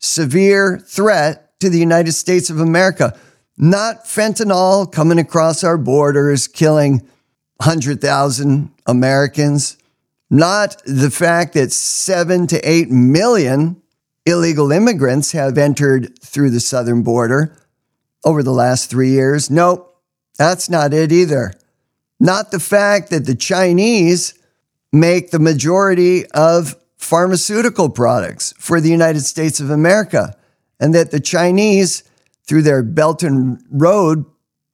severe 0.00 0.78
threat 0.78 1.58
to 1.60 1.70
the 1.70 1.78
United 1.78 2.12
States 2.12 2.50
of 2.50 2.60
America. 2.60 3.16
Not 3.56 4.04
fentanyl 4.04 4.90
coming 4.90 5.18
across 5.18 5.62
our 5.62 5.78
borders, 5.78 6.48
killing 6.48 7.08
100,000 7.58 8.70
Americans. 8.86 9.78
Not 10.28 10.82
the 10.84 11.10
fact 11.10 11.54
that 11.54 11.72
seven 11.72 12.46
to 12.48 12.58
eight 12.68 12.90
million 12.90 13.80
illegal 14.24 14.72
immigrants 14.72 15.32
have 15.32 15.56
entered 15.56 16.18
through 16.20 16.50
the 16.50 16.60
southern 16.60 17.02
border 17.02 17.56
over 18.24 18.42
the 18.42 18.52
last 18.52 18.90
three 18.90 19.10
years. 19.10 19.50
Nope, 19.50 20.02
that's 20.36 20.68
not 20.68 20.92
it 20.92 21.12
either. 21.12 21.54
Not 22.18 22.50
the 22.50 22.60
fact 22.60 23.10
that 23.10 23.26
the 23.26 23.36
Chinese 23.36 24.34
make 24.92 25.30
the 25.30 25.38
majority 25.38 26.26
of 26.32 26.74
pharmaceutical 26.96 27.88
products 27.88 28.52
for 28.58 28.80
the 28.80 28.90
United 28.90 29.20
States 29.20 29.60
of 29.60 29.70
America, 29.70 30.36
and 30.80 30.94
that 30.94 31.12
the 31.12 31.20
Chinese, 31.20 32.02
through 32.48 32.62
their 32.62 32.82
Belt 32.82 33.22
and 33.22 33.62
Road 33.70 34.24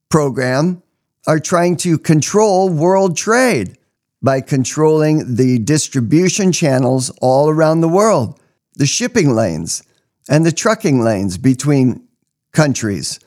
program, 0.09 0.81
are 1.27 1.39
trying 1.39 1.77
to 1.77 1.97
control 1.97 2.69
world 2.69 3.15
trade 3.15 3.77
by 4.23 4.39
controlling 4.39 5.35
the 5.35 5.59
distribution 5.59 6.51
channels 6.51 7.11
all 7.21 7.49
around 7.49 7.81
the 7.81 7.89
world, 7.89 8.39
the 8.75 8.85
shipping 8.85 9.35
lanes 9.35 9.83
and 10.29 10.45
the 10.45 10.51
trucking 10.51 11.01
lanes 11.01 11.37
between 11.37 12.07
countries. 12.53 13.19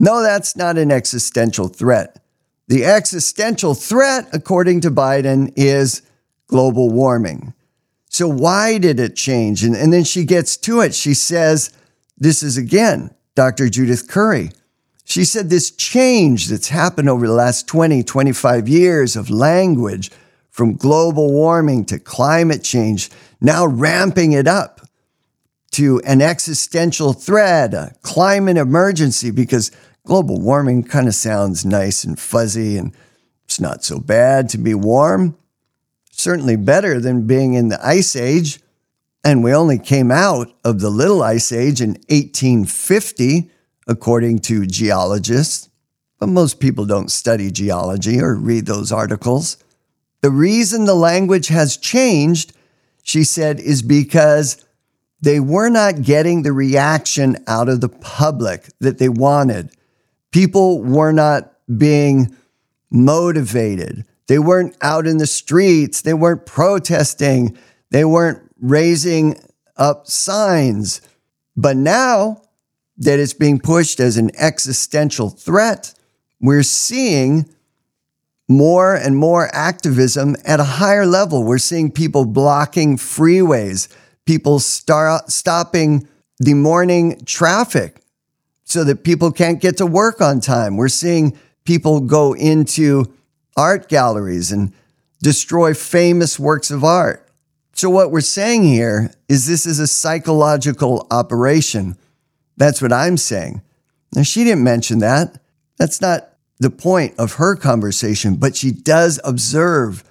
No, 0.00 0.20
that's 0.20 0.56
not 0.56 0.76
an 0.76 0.90
existential 0.90 1.68
threat. 1.68 2.18
The 2.66 2.84
existential 2.84 3.74
threat, 3.74 4.28
according 4.32 4.80
to 4.80 4.90
Biden, 4.90 5.52
is 5.54 6.02
global 6.48 6.90
warming. 6.90 7.54
So, 8.08 8.28
why 8.28 8.78
did 8.78 8.98
it 8.98 9.14
change? 9.14 9.62
And, 9.62 9.76
and 9.76 9.92
then 9.92 10.04
she 10.04 10.24
gets 10.24 10.56
to 10.58 10.80
it. 10.80 10.94
She 10.94 11.14
says, 11.14 11.70
This 12.18 12.42
is 12.42 12.56
again 12.56 13.14
Dr. 13.34 13.68
Judith 13.68 14.08
Curry. 14.08 14.50
She 15.04 15.24
said, 15.24 15.50
This 15.50 15.70
change 15.70 16.48
that's 16.48 16.68
happened 16.68 17.08
over 17.08 17.26
the 17.26 17.32
last 17.32 17.68
20, 17.68 18.02
25 18.02 18.68
years 18.68 19.16
of 19.16 19.30
language 19.30 20.10
from 20.52 20.76
global 20.76 21.32
warming 21.32 21.84
to 21.86 21.98
climate 21.98 22.62
change, 22.62 23.10
now 23.40 23.66
ramping 23.66 24.32
it 24.32 24.46
up 24.46 24.82
to 25.72 26.00
an 26.04 26.20
existential 26.20 27.14
threat, 27.14 27.72
a 27.72 27.94
climate 28.02 28.58
emergency, 28.58 29.30
because 29.30 29.72
global 30.06 30.38
warming 30.40 30.84
kind 30.84 31.08
of 31.08 31.14
sounds 31.14 31.64
nice 31.64 32.04
and 32.04 32.20
fuzzy 32.20 32.76
and 32.76 32.94
it's 33.44 33.60
not 33.60 33.82
so 33.82 33.98
bad 33.98 34.48
to 34.50 34.58
be 34.58 34.74
warm. 34.74 35.36
Certainly 36.10 36.56
better 36.56 37.00
than 37.00 37.26
being 37.26 37.54
in 37.54 37.68
the 37.68 37.86
ice 37.86 38.14
age. 38.14 38.60
And 39.24 39.42
we 39.42 39.54
only 39.54 39.78
came 39.78 40.10
out 40.10 40.52
of 40.64 40.80
the 40.80 40.90
little 40.90 41.22
ice 41.22 41.52
age 41.52 41.80
in 41.80 41.90
1850, 42.08 43.50
according 43.86 44.38
to 44.40 44.66
geologists. 44.66 45.68
But 46.18 46.28
most 46.28 46.60
people 46.60 46.86
don't 46.86 47.10
study 47.10 47.50
geology 47.50 48.20
or 48.20 48.36
read 48.36 48.66
those 48.66 48.92
articles. 48.92 49.61
The 50.22 50.30
reason 50.30 50.84
the 50.84 50.94
language 50.94 51.48
has 51.48 51.76
changed, 51.76 52.52
she 53.02 53.24
said, 53.24 53.60
is 53.60 53.82
because 53.82 54.64
they 55.20 55.40
were 55.40 55.68
not 55.68 56.02
getting 56.02 56.42
the 56.42 56.52
reaction 56.52 57.36
out 57.46 57.68
of 57.68 57.80
the 57.80 57.88
public 57.88 58.68
that 58.80 58.98
they 58.98 59.08
wanted. 59.08 59.70
People 60.30 60.82
were 60.82 61.12
not 61.12 61.52
being 61.76 62.36
motivated. 62.90 64.04
They 64.28 64.38
weren't 64.38 64.76
out 64.80 65.06
in 65.06 65.18
the 65.18 65.26
streets. 65.26 66.02
They 66.02 66.14
weren't 66.14 66.46
protesting. 66.46 67.58
They 67.90 68.04
weren't 68.04 68.42
raising 68.60 69.40
up 69.76 70.06
signs. 70.06 71.00
But 71.56 71.76
now 71.76 72.42
that 72.98 73.18
it's 73.18 73.34
being 73.34 73.58
pushed 73.58 74.00
as 74.00 74.16
an 74.16 74.30
existential 74.36 75.30
threat, 75.30 75.94
we're 76.40 76.62
seeing 76.62 77.48
more 78.48 78.94
and 78.94 79.16
more 79.16 79.48
activism 79.54 80.36
at 80.44 80.60
a 80.60 80.64
higher 80.64 81.06
level. 81.06 81.44
We're 81.44 81.58
seeing 81.58 81.90
people 81.90 82.24
blocking 82.24 82.96
freeways, 82.96 83.88
people 84.26 84.58
start 84.58 85.30
stopping 85.30 86.08
the 86.38 86.54
morning 86.54 87.22
traffic 87.24 88.02
so 88.64 88.84
that 88.84 89.04
people 89.04 89.30
can't 89.30 89.60
get 89.60 89.76
to 89.78 89.86
work 89.86 90.20
on 90.20 90.40
time. 90.40 90.76
We're 90.76 90.88
seeing 90.88 91.38
people 91.64 92.00
go 92.00 92.32
into 92.32 93.12
art 93.56 93.88
galleries 93.88 94.50
and 94.50 94.72
destroy 95.22 95.74
famous 95.74 96.38
works 96.38 96.70
of 96.70 96.82
art. 96.82 97.28
So, 97.74 97.88
what 97.88 98.10
we're 98.10 98.20
saying 98.20 98.64
here 98.64 99.12
is 99.28 99.46
this 99.46 99.66
is 99.66 99.78
a 99.78 99.86
psychological 99.86 101.06
operation. 101.10 101.96
That's 102.56 102.82
what 102.82 102.92
I'm 102.92 103.16
saying. 103.16 103.62
Now, 104.14 104.22
she 104.22 104.44
didn't 104.44 104.64
mention 104.64 104.98
that. 104.98 105.40
That's 105.78 106.00
not 106.00 106.31
the 106.62 106.70
point 106.70 107.14
of 107.18 107.34
her 107.34 107.56
conversation, 107.56 108.36
but 108.36 108.56
she 108.56 108.70
does 108.70 109.20
observe 109.24 110.04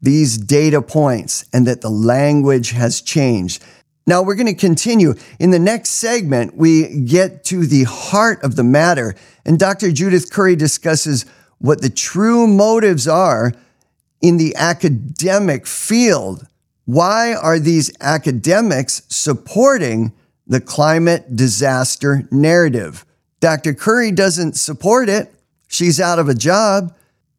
these 0.00 0.36
data 0.36 0.82
points 0.82 1.46
and 1.52 1.66
that 1.66 1.80
the 1.80 1.90
language 1.90 2.70
has 2.70 3.00
changed. 3.00 3.64
Now 4.06 4.22
we're 4.22 4.34
going 4.34 4.46
to 4.46 4.54
continue. 4.54 5.14
In 5.40 5.50
the 5.50 5.58
next 5.58 5.90
segment, 5.90 6.54
we 6.54 7.00
get 7.00 7.44
to 7.44 7.66
the 7.66 7.84
heart 7.84 8.42
of 8.44 8.56
the 8.56 8.62
matter, 8.62 9.16
and 9.44 9.58
Dr. 9.58 9.90
Judith 9.90 10.30
Curry 10.30 10.54
discusses 10.54 11.24
what 11.58 11.80
the 11.80 11.90
true 11.90 12.46
motives 12.46 13.08
are 13.08 13.54
in 14.20 14.36
the 14.36 14.54
academic 14.54 15.66
field. 15.66 16.46
Why 16.84 17.34
are 17.34 17.58
these 17.58 17.90
academics 18.00 19.02
supporting 19.08 20.12
the 20.46 20.60
climate 20.60 21.34
disaster 21.34 22.28
narrative? 22.30 23.04
Dr. 23.40 23.74
Curry 23.74 24.12
doesn't 24.12 24.56
support 24.56 25.08
it 25.08 25.32
she's 25.66 26.00
out 26.00 26.18
of 26.18 26.28
a 26.28 26.34
job. 26.34 26.94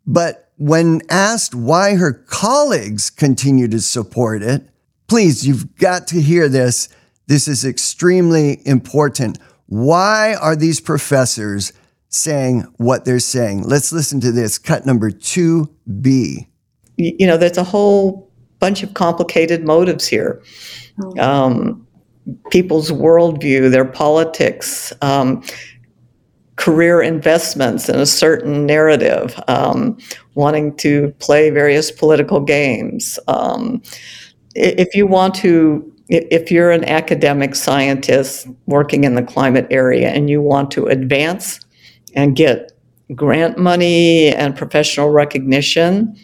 But 0.05 0.51
when 0.57 1.01
asked 1.09 1.53
why 1.53 1.95
her 1.95 2.13
colleagues 2.13 3.09
continue 3.09 3.67
to 3.67 3.81
support 3.81 4.41
it, 4.41 4.67
please, 5.07 5.45
you've 5.45 5.75
got 5.75 6.07
to 6.07 6.21
hear 6.21 6.49
this. 6.49 6.89
This 7.27 7.47
is 7.47 7.65
extremely 7.65 8.65
important. 8.65 9.37
Why 9.67 10.33
are 10.35 10.55
these 10.55 10.79
professors 10.79 11.73
saying 12.09 12.61
what 12.77 13.05
they're 13.05 13.19
saying? 13.19 13.63
Let's 13.63 13.91
listen 13.91 14.21
to 14.21 14.31
this 14.31 14.57
cut 14.57 14.85
number 14.85 15.11
2B. 15.11 16.47
You 16.95 17.27
know, 17.27 17.37
there's 17.37 17.57
a 17.57 17.63
whole 17.63 18.31
bunch 18.59 18.81
of 18.81 18.93
complicated 18.93 19.65
motives 19.65 20.07
here. 20.07 20.41
Um, 21.19 21.85
people's 22.49 22.91
worldview, 22.91 23.69
their 23.71 23.85
politics, 23.85 24.91
um, 25.01 25.43
career 26.57 27.01
investments 27.01 27.87
in 27.87 27.95
a 27.99 28.05
certain 28.05 28.65
narrative, 28.65 29.39
um, 29.47 29.97
wanting 30.35 30.75
to 30.77 31.13
play 31.19 31.49
various 31.49 31.91
political 31.91 32.39
games. 32.41 33.17
Um, 33.27 33.81
if 34.55 34.93
you 34.95 35.07
want 35.07 35.35
to, 35.35 35.93
if 36.09 36.51
you're 36.51 36.71
an 36.71 36.83
academic 36.85 37.55
scientist 37.55 38.47
working 38.65 39.03
in 39.03 39.15
the 39.15 39.23
climate 39.23 39.67
area 39.69 40.09
and 40.09 40.29
you 40.29 40.41
want 40.41 40.71
to 40.71 40.87
advance 40.87 41.59
and 42.15 42.35
get 42.35 42.71
grant 43.13 43.57
money 43.57 44.29
and 44.33 44.55
professional 44.55 45.11
recognition, 45.11 46.17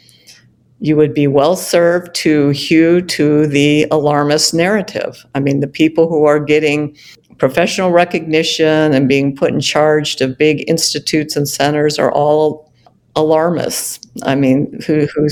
you 0.84 0.98
would 0.98 1.14
be 1.14 1.28
well 1.28 1.56
served 1.56 2.14
to 2.14 2.50
hew 2.50 3.02
to 3.02 3.48
the 3.48 3.88
alarmist 3.90 4.54
narrative. 4.54 5.26
I 5.34 5.40
mean, 5.40 5.62
the 5.62 5.68
people 5.68 6.10
who 6.10 6.26
are 6.26 6.42
getting 6.42 6.98
professional 7.38 7.92
recognition 7.92 8.94
and 8.94 9.08
being 9.08 9.34
put 9.34 9.54
in 9.54 9.62
charge 9.62 10.20
of 10.20 10.38
big 10.38 10.70
institutes 10.70 11.38
and 11.38 11.48
centers 11.48 11.98
are 11.98 12.12
all 12.12 12.70
alarmists. 13.16 14.06
I 14.24 14.36
mean, 14.36 14.78
who, 14.86 15.08
who 15.16 15.30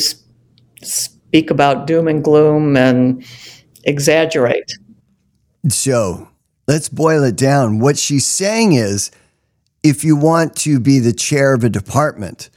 speak 0.81 1.51
about 1.51 1.86
doom 1.86 2.08
and 2.08 2.24
gloom 2.24 2.77
and 2.77 3.22
exaggerate. 3.84 4.72
So 5.67 6.29
let's 6.65 6.88
boil 6.88 7.25
it 7.25 7.36
down. 7.36 7.79
What 7.79 7.98
she's 7.98 8.25
saying 8.25 8.72
is 8.72 9.12
if 9.84 10.05
you 10.05 10.15
want 10.15 10.55
to 10.58 10.79
be 10.79 11.00
the 11.00 11.12
chair 11.12 11.53
of 11.53 11.65
a 11.65 11.70
department, 11.70 12.50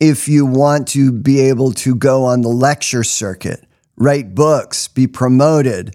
if 0.00 0.28
you 0.28 0.44
want 0.44 0.88
to 0.88 1.12
be 1.12 1.40
able 1.40 1.72
to 1.72 1.94
go 1.94 2.24
on 2.24 2.42
the 2.42 2.48
lecture 2.48 3.04
circuit, 3.04 3.64
write 3.96 4.34
books, 4.34 4.88
be 4.88 5.06
promoted, 5.06 5.94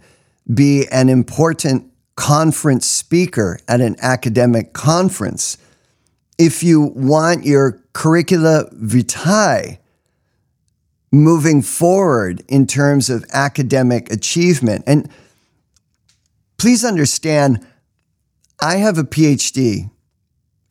be 0.51 0.88
an 0.91 1.10
important 1.10 1.91
conference 2.15 2.88
speaker 2.88 3.60
at 3.68 3.82
an 3.82 3.96
academic 4.01 4.74
conference, 4.74 5.58
if 6.38 6.63
you 6.63 6.82
want 6.96 7.46
your 7.46 7.82
curricula 7.94 8.65
vitae 8.74 9.79
moving 11.12 11.62
forward 11.62 12.44
in 12.48 12.68
terms 12.68 13.10
of 13.10 13.25
academic 13.34 14.12
achievement, 14.12 14.84
and 14.86 15.10
please 16.58 16.86
understand, 16.86 17.65
I 18.62 18.77
have 18.77 18.98
a 18.98 19.03
PhD 19.03 19.89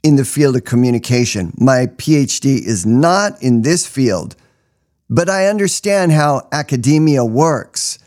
in 0.02 0.16
the 0.16 0.24
field 0.24 0.56
of 0.56 0.64
communication. 0.64 1.52
My 1.58 1.86
PhD 1.86 2.60
is 2.60 2.86
not 2.86 3.42
in 3.42 3.62
this 3.62 3.86
field, 3.86 4.36
but 5.10 5.28
I 5.28 5.46
understand 5.46 6.12
how 6.12 6.48
academia 6.52 7.24
works. 7.24 7.98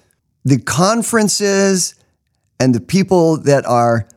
The 0.46 0.60
conferences 0.60 1.96
and 2.60 2.74
the 2.74 2.82
people 2.82 3.38
that 3.38 3.66
are 3.66 4.08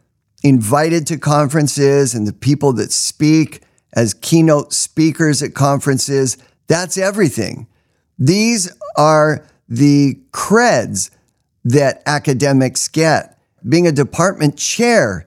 invited 0.43 1.07
to 1.09 1.19
conferences 1.19 2.15
and 2.15 2.27
the 2.27 2.33
people 2.33 2.73
that 2.75 2.93
speak 2.93 3.63
as 3.95 4.15
keynote 4.15 4.73
speakers 4.73 5.43
at 5.43 5.55
conferences, 5.55 6.37
that's 6.67 6.99
everything. 6.99 7.67
These 8.19 8.71
are 8.97 9.47
the 9.69 10.21
creds 10.33 11.11
that 11.65 12.03
academics 12.07 12.89
get. 12.89 13.39
Being 13.67 13.87
a 13.87 13.93
department 13.93 14.59
chair 14.59 15.27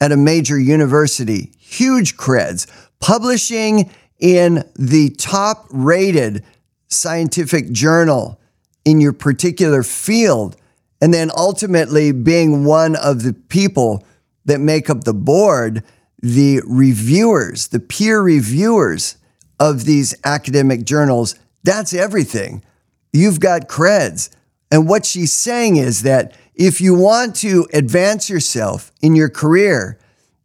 at 0.00 0.12
a 0.12 0.16
major 0.16 0.58
university, 0.58 1.52
huge 1.58 2.16
creds. 2.16 2.66
Publishing 3.00 3.90
in 4.18 4.64
the 4.74 5.10
top 5.10 5.66
rated 5.70 6.44
scientific 6.88 7.70
journal 7.72 8.40
in 8.84 9.00
your 9.00 9.12
particular 9.12 9.82
field 9.82 10.56
and 11.00 11.12
then 11.12 11.30
ultimately 11.36 12.12
being 12.12 12.64
one 12.64 12.96
of 12.96 13.22
the 13.22 13.32
people 13.32 14.06
that 14.44 14.60
make 14.60 14.88
up 14.88 15.04
the 15.04 15.14
board, 15.14 15.82
the 16.22 16.62
reviewers, 16.66 17.68
the 17.68 17.80
peer 17.80 18.20
reviewers 18.20 19.16
of 19.60 19.84
these 19.84 20.14
academic 20.24 20.84
journals, 20.84 21.34
that's 21.64 21.92
everything. 21.92 22.64
You've 23.12 23.40
got 23.40 23.68
creds. 23.68 24.30
And 24.70 24.88
what 24.88 25.04
she's 25.04 25.32
saying 25.32 25.76
is 25.76 26.02
that 26.02 26.34
if 26.56 26.80
you 26.80 26.94
want 26.94 27.36
to 27.36 27.68
advance 27.72 28.30
yourself 28.30 28.90
in 29.02 29.14
your 29.14 29.28
career, 29.28 29.98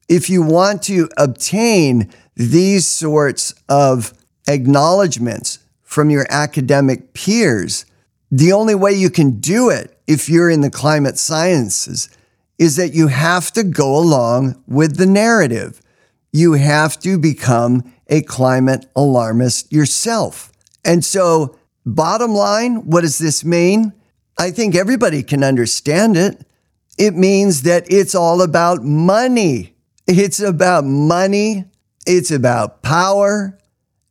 if 0.10 0.30
you 0.30 0.41
want 0.41 0.84
to 0.84 1.10
obtain 1.18 2.12
these 2.36 2.88
sorts 2.88 3.53
of 3.70 4.13
acknowledgments 4.48 5.60
from 5.84 6.10
your 6.10 6.27
academic 6.30 7.13
peers, 7.13 7.86
the 8.30 8.51
only 8.51 8.75
way 8.75 8.91
you 8.91 9.10
can 9.10 9.39
do 9.39 9.70
it 9.70 9.98
if 10.06 10.27
you're 10.27 10.50
in 10.50 10.62
the 10.62 10.70
climate 10.70 11.18
sciences 11.18 12.10
is 12.60 12.75
that 12.75 12.94
you 12.94 13.08
have 13.08 13.51
to 13.53 13.63
go 13.63 13.98
along 13.98 14.62
with 14.68 14.98
the 14.98 15.06
narrative. 15.06 15.82
You 16.34 16.53
have 16.53 17.00
to 17.00 17.18
become 17.18 17.94
a 18.08 18.22
climate 18.22 18.86
alarmist 18.96 19.72
yourself. 19.72 20.51
And 20.84 21.03
so, 21.03 21.58
bottom 21.86 22.32
line, 22.32 22.86
what 22.88 23.01
does 23.01 23.18
this 23.18 23.46
mean? 23.46 23.94
I 24.38 24.52
think 24.52 24.76
everybody 24.76 25.24
can 25.24 25.44
understand 25.44 26.17
it. 26.17 26.46
It 26.98 27.15
means 27.15 27.63
that 27.63 27.86
it's 27.91 28.15
all 28.15 28.41
about 28.41 28.84
money. 28.84 29.76
It's 30.08 30.39
about 30.39 30.84
money, 30.84 31.65
it's 32.06 32.32
about 32.32 32.82
power, 32.82 33.58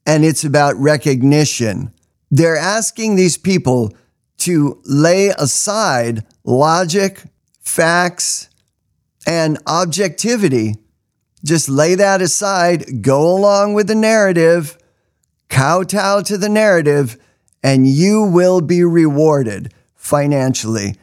and 0.07 0.25
it's 0.25 0.45
about 0.45 0.77
recognition. 0.77 1.93
They're 2.31 2.57
asking 2.57 3.17
these 3.17 3.37
people 3.37 3.95
to 4.39 4.81
lay 4.85 5.29
aside 5.29 6.25
logic, 6.45 7.23
facts, 7.61 8.49
and 9.27 9.59
objectivity. 9.67 10.77
Just 11.45 11.69
lay 11.69 11.95
that 11.97 12.23
aside, 12.23 13.03
go 13.03 13.37
along 13.37 13.75
with 13.75 13.89
the 13.89 13.95
narrative, 13.95 14.79
kowtow 15.49 16.23
to 16.23 16.39
the 16.39 16.49
narrative, 16.49 17.19
and 17.63 17.87
you 17.87 18.23
will 18.23 18.61
be 18.61 18.85
rewarded 18.85 19.73
financially. 20.01 20.97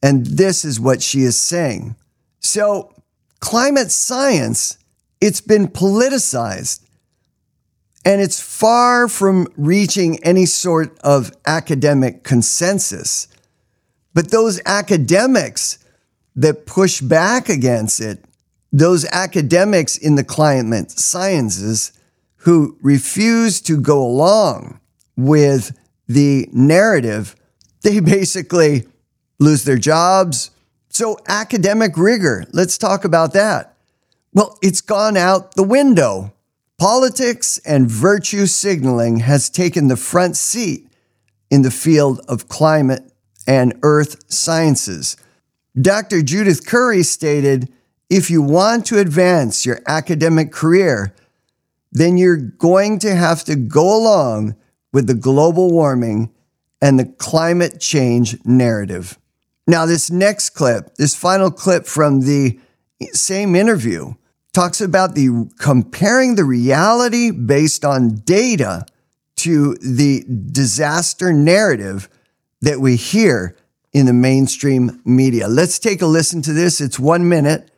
And 0.00 0.24
this 0.24 0.64
is 0.64 0.78
what 0.78 1.02
she 1.02 1.20
is 1.20 1.38
saying. 1.38 1.96
So, 2.38 2.94
climate 3.40 3.90
science, 3.90 4.78
it's 5.20 5.40
been 5.40 5.66
politicized 5.66 6.80
and 8.04 8.20
it's 8.20 8.40
far 8.40 9.08
from 9.08 9.48
reaching 9.56 10.22
any 10.22 10.46
sort 10.46 10.96
of 11.00 11.32
academic 11.46 12.22
consensus. 12.22 13.26
But 14.12 14.30
those 14.30 14.60
academics 14.66 15.78
that 16.36 16.64
push 16.64 17.00
back 17.00 17.48
against 17.48 18.00
it, 18.00 18.24
those 18.72 19.04
academics 19.06 19.96
in 19.96 20.14
the 20.14 20.24
climate 20.24 20.90
sciences 20.92 21.92
who 22.38 22.76
refuse 22.82 23.60
to 23.62 23.80
go 23.80 24.00
along 24.00 24.80
with 25.16 25.76
the 26.06 26.48
narrative, 26.52 27.34
they 27.84 28.00
basically 28.00 28.88
lose 29.38 29.62
their 29.62 29.78
jobs. 29.78 30.50
So, 30.88 31.18
academic 31.28 31.96
rigor, 31.96 32.44
let's 32.52 32.76
talk 32.78 33.04
about 33.04 33.32
that. 33.34 33.76
Well, 34.32 34.58
it's 34.62 34.80
gone 34.80 35.16
out 35.16 35.54
the 35.54 35.62
window. 35.62 36.32
Politics 36.78 37.58
and 37.58 37.88
virtue 37.88 38.46
signaling 38.46 39.20
has 39.20 39.48
taken 39.48 39.86
the 39.86 39.96
front 39.96 40.36
seat 40.36 40.88
in 41.50 41.62
the 41.62 41.70
field 41.70 42.20
of 42.26 42.48
climate 42.48 43.12
and 43.46 43.78
earth 43.82 44.24
sciences. 44.32 45.16
Dr. 45.80 46.22
Judith 46.22 46.66
Curry 46.66 47.02
stated 47.02 47.72
if 48.10 48.30
you 48.30 48.42
want 48.42 48.86
to 48.86 48.98
advance 48.98 49.66
your 49.66 49.80
academic 49.86 50.52
career, 50.52 51.14
then 51.92 52.16
you're 52.16 52.36
going 52.36 52.98
to 53.00 53.14
have 53.14 53.44
to 53.44 53.56
go 53.56 53.96
along 53.96 54.56
with 54.92 55.06
the 55.06 55.14
global 55.14 55.70
warming 55.70 56.30
and 56.80 56.98
the 56.98 57.04
climate 57.04 57.80
change 57.80 58.36
narrative. 58.44 59.18
Now, 59.66 59.86
this 59.86 60.10
next 60.10 60.50
clip, 60.50 60.96
this 60.96 61.16
final 61.16 61.50
clip 61.50 61.86
from 61.86 62.20
the 62.20 62.58
same 63.12 63.54
interview, 63.54 64.14
talks 64.52 64.80
about 64.80 65.14
the 65.14 65.50
comparing 65.58 66.34
the 66.36 66.44
reality 66.44 67.30
based 67.30 67.84
on 67.84 68.16
data 68.24 68.86
to 69.36 69.74
the 69.74 70.24
disaster 70.52 71.32
narrative 71.32 72.08
that 72.60 72.80
we 72.80 72.96
hear 72.96 73.56
in 73.92 74.06
the 74.06 74.12
mainstream 74.12 75.00
media. 75.04 75.48
Let's 75.48 75.78
take 75.78 76.02
a 76.02 76.06
listen 76.06 76.42
to 76.42 76.52
this. 76.52 76.80
It's 76.80 76.98
one 76.98 77.28
minute. 77.28 77.70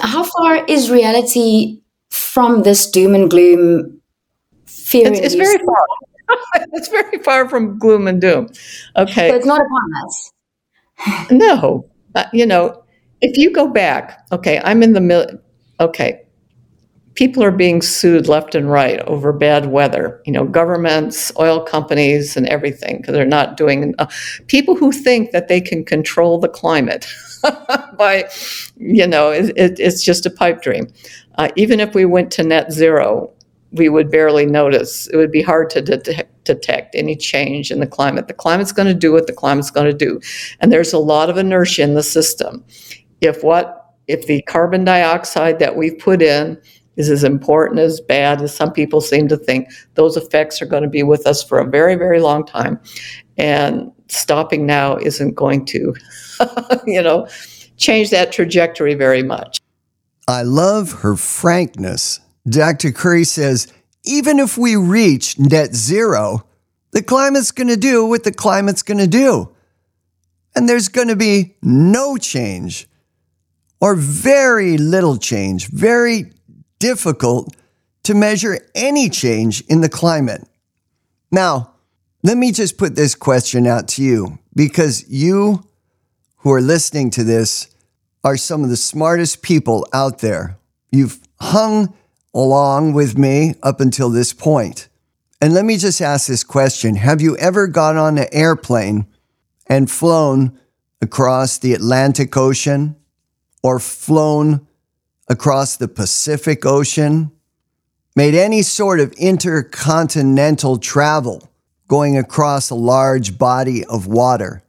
How 0.00 0.24
far 0.24 0.64
is 0.66 0.90
reality 0.90 1.80
from 2.10 2.62
this 2.62 2.90
doom 2.90 3.14
and 3.14 3.30
gloom 3.30 4.00
fear? 4.64 5.08
It's, 5.08 5.20
it's 5.20 5.34
very 5.34 5.58
far. 5.58 5.76
it's 6.72 6.88
very 6.88 7.18
far 7.18 7.48
from 7.48 7.78
gloom 7.78 8.06
and 8.06 8.20
doom. 8.20 8.48
Okay. 8.96 9.30
But 9.30 9.36
it's 9.36 9.46
not 9.46 9.60
upon 9.60 9.90
us. 10.04 10.32
no. 11.30 11.88
Uh, 12.14 12.24
you 12.32 12.46
know, 12.46 12.82
if 13.20 13.36
you 13.36 13.50
go 13.50 13.68
back, 13.68 14.20
okay, 14.32 14.60
I'm 14.64 14.82
in 14.82 14.92
the 14.92 15.00
middle 15.00 15.38
okay, 15.80 16.22
people 17.14 17.42
are 17.42 17.50
being 17.50 17.82
sued 17.82 18.28
left 18.28 18.54
and 18.54 18.70
right 18.70 19.00
over 19.00 19.32
bad 19.32 19.66
weather, 19.66 20.20
you 20.24 20.32
know, 20.32 20.44
governments, 20.44 21.32
oil 21.38 21.60
companies, 21.60 22.36
and 22.36 22.46
everything, 22.48 22.98
because 22.98 23.14
they're 23.14 23.24
not 23.24 23.56
doing 23.56 23.94
uh, 23.98 24.06
people 24.46 24.76
who 24.76 24.92
think 24.92 25.32
that 25.32 25.48
they 25.48 25.60
can 25.60 25.84
control 25.84 26.38
the 26.38 26.48
climate 26.48 27.06
by, 27.98 28.28
you 28.76 29.06
know, 29.06 29.30
it, 29.30 29.52
it, 29.56 29.80
it's 29.80 30.04
just 30.04 30.26
a 30.26 30.30
pipe 30.30 30.62
dream. 30.62 30.88
Uh, 31.36 31.48
even 31.56 31.80
if 31.80 31.94
we 31.94 32.04
went 32.04 32.30
to 32.30 32.42
net 32.42 32.72
zero, 32.72 33.32
we 33.72 33.88
would 33.88 34.10
barely 34.10 34.46
notice. 34.46 35.06
It 35.08 35.16
would 35.16 35.32
be 35.32 35.42
hard 35.42 35.70
to 35.70 35.82
detect, 35.82 36.44
detect 36.44 36.94
any 36.94 37.16
change 37.16 37.70
in 37.70 37.80
the 37.80 37.86
climate. 37.86 38.28
The 38.28 38.34
climate's 38.34 38.72
going 38.72 38.88
to 38.88 38.94
do 38.94 39.12
what 39.12 39.26
the 39.26 39.32
climate's 39.32 39.70
going 39.70 39.90
to 39.90 39.96
do. 39.96 40.20
And 40.60 40.72
there's 40.72 40.92
a 40.92 40.98
lot 40.98 41.30
of 41.30 41.36
inertia 41.36 41.82
in 41.82 41.94
the 41.94 42.02
system. 42.02 42.64
If 43.20 43.42
what 43.42 43.94
if 44.06 44.26
the 44.26 44.42
carbon 44.42 44.84
dioxide 44.84 45.58
that 45.58 45.76
we've 45.76 45.98
put 45.98 46.22
in 46.22 46.60
is 46.96 47.10
as 47.10 47.24
important 47.24 47.80
as 47.80 48.00
bad 48.00 48.40
as 48.40 48.54
some 48.54 48.72
people 48.72 49.00
seem 49.00 49.28
to 49.28 49.36
think, 49.36 49.68
those 49.94 50.16
effects 50.16 50.62
are 50.62 50.66
going 50.66 50.82
to 50.82 50.88
be 50.88 51.02
with 51.02 51.26
us 51.26 51.42
for 51.42 51.58
a 51.58 51.68
very, 51.68 51.94
very 51.94 52.20
long 52.20 52.46
time. 52.46 52.80
And 53.36 53.92
stopping 54.08 54.64
now 54.64 54.96
isn't 54.96 55.34
going 55.34 55.66
to, 55.66 55.94
you 56.86 57.02
know, 57.02 57.28
change 57.76 58.10
that 58.10 58.32
trajectory 58.32 58.94
very 58.94 59.22
much. 59.22 59.60
I 60.28 60.42
love 60.42 60.92
her 60.92 61.16
frankness. 61.16 62.20
Dr. 62.48 62.92
Curry 62.92 63.24
says 63.24 63.72
even 64.04 64.38
if 64.38 64.56
we 64.56 64.76
reach 64.76 65.38
net 65.38 65.74
zero, 65.74 66.46
the 66.92 67.02
climate's 67.02 67.50
going 67.50 67.68
to 67.68 67.76
do 67.76 68.06
what 68.06 68.24
the 68.24 68.32
climate's 68.32 68.82
going 68.82 68.98
to 68.98 69.06
do. 69.06 69.52
And 70.54 70.68
there's 70.68 70.88
going 70.88 71.08
to 71.08 71.16
be 71.16 71.56
no 71.60 72.16
change 72.16 72.88
or 73.80 73.94
very 73.94 74.78
little 74.78 75.18
change, 75.18 75.68
very 75.68 76.32
difficult 76.78 77.54
to 78.04 78.14
measure 78.14 78.58
any 78.74 79.10
change 79.10 79.60
in 79.62 79.80
the 79.80 79.88
climate. 79.88 80.46
Now, 81.30 81.72
let 82.22 82.36
me 82.36 82.52
just 82.52 82.78
put 82.78 82.94
this 82.94 83.14
question 83.14 83.66
out 83.66 83.88
to 83.88 84.02
you 84.02 84.38
because 84.54 85.08
you 85.08 85.68
who 86.38 86.52
are 86.52 86.60
listening 86.60 87.10
to 87.10 87.24
this 87.24 87.68
are 88.24 88.36
some 88.36 88.64
of 88.64 88.70
the 88.70 88.76
smartest 88.76 89.42
people 89.42 89.86
out 89.92 90.20
there. 90.20 90.56
You've 90.90 91.20
hung 91.40 91.94
along 92.36 92.92
with 92.92 93.16
me 93.16 93.54
up 93.62 93.80
until 93.80 94.10
this 94.10 94.34
point. 94.34 94.88
And 95.40 95.54
let 95.54 95.64
me 95.64 95.78
just 95.78 96.02
ask 96.02 96.28
this 96.28 96.44
question 96.44 96.96
Have 96.96 97.20
you 97.20 97.36
ever 97.38 97.66
got 97.66 97.96
on 97.96 98.18
an 98.18 98.28
airplane 98.30 99.06
and 99.66 99.90
flown 99.90 100.58
across 101.00 101.58
the 101.58 101.72
Atlantic 101.72 102.36
Ocean 102.36 102.94
or 103.62 103.80
flown 103.80 104.66
across 105.28 105.76
the 105.76 105.88
Pacific 105.88 106.66
Ocean? 106.66 107.32
Made 108.14 108.34
any 108.34 108.62
sort 108.62 109.00
of 109.00 109.12
intercontinental 109.12 110.78
travel 110.78 111.50
going 111.88 112.16
across 112.16 112.70
a 112.70 112.74
large 112.74 113.38
body 113.38 113.84
of 113.84 114.06
water? 114.06 114.62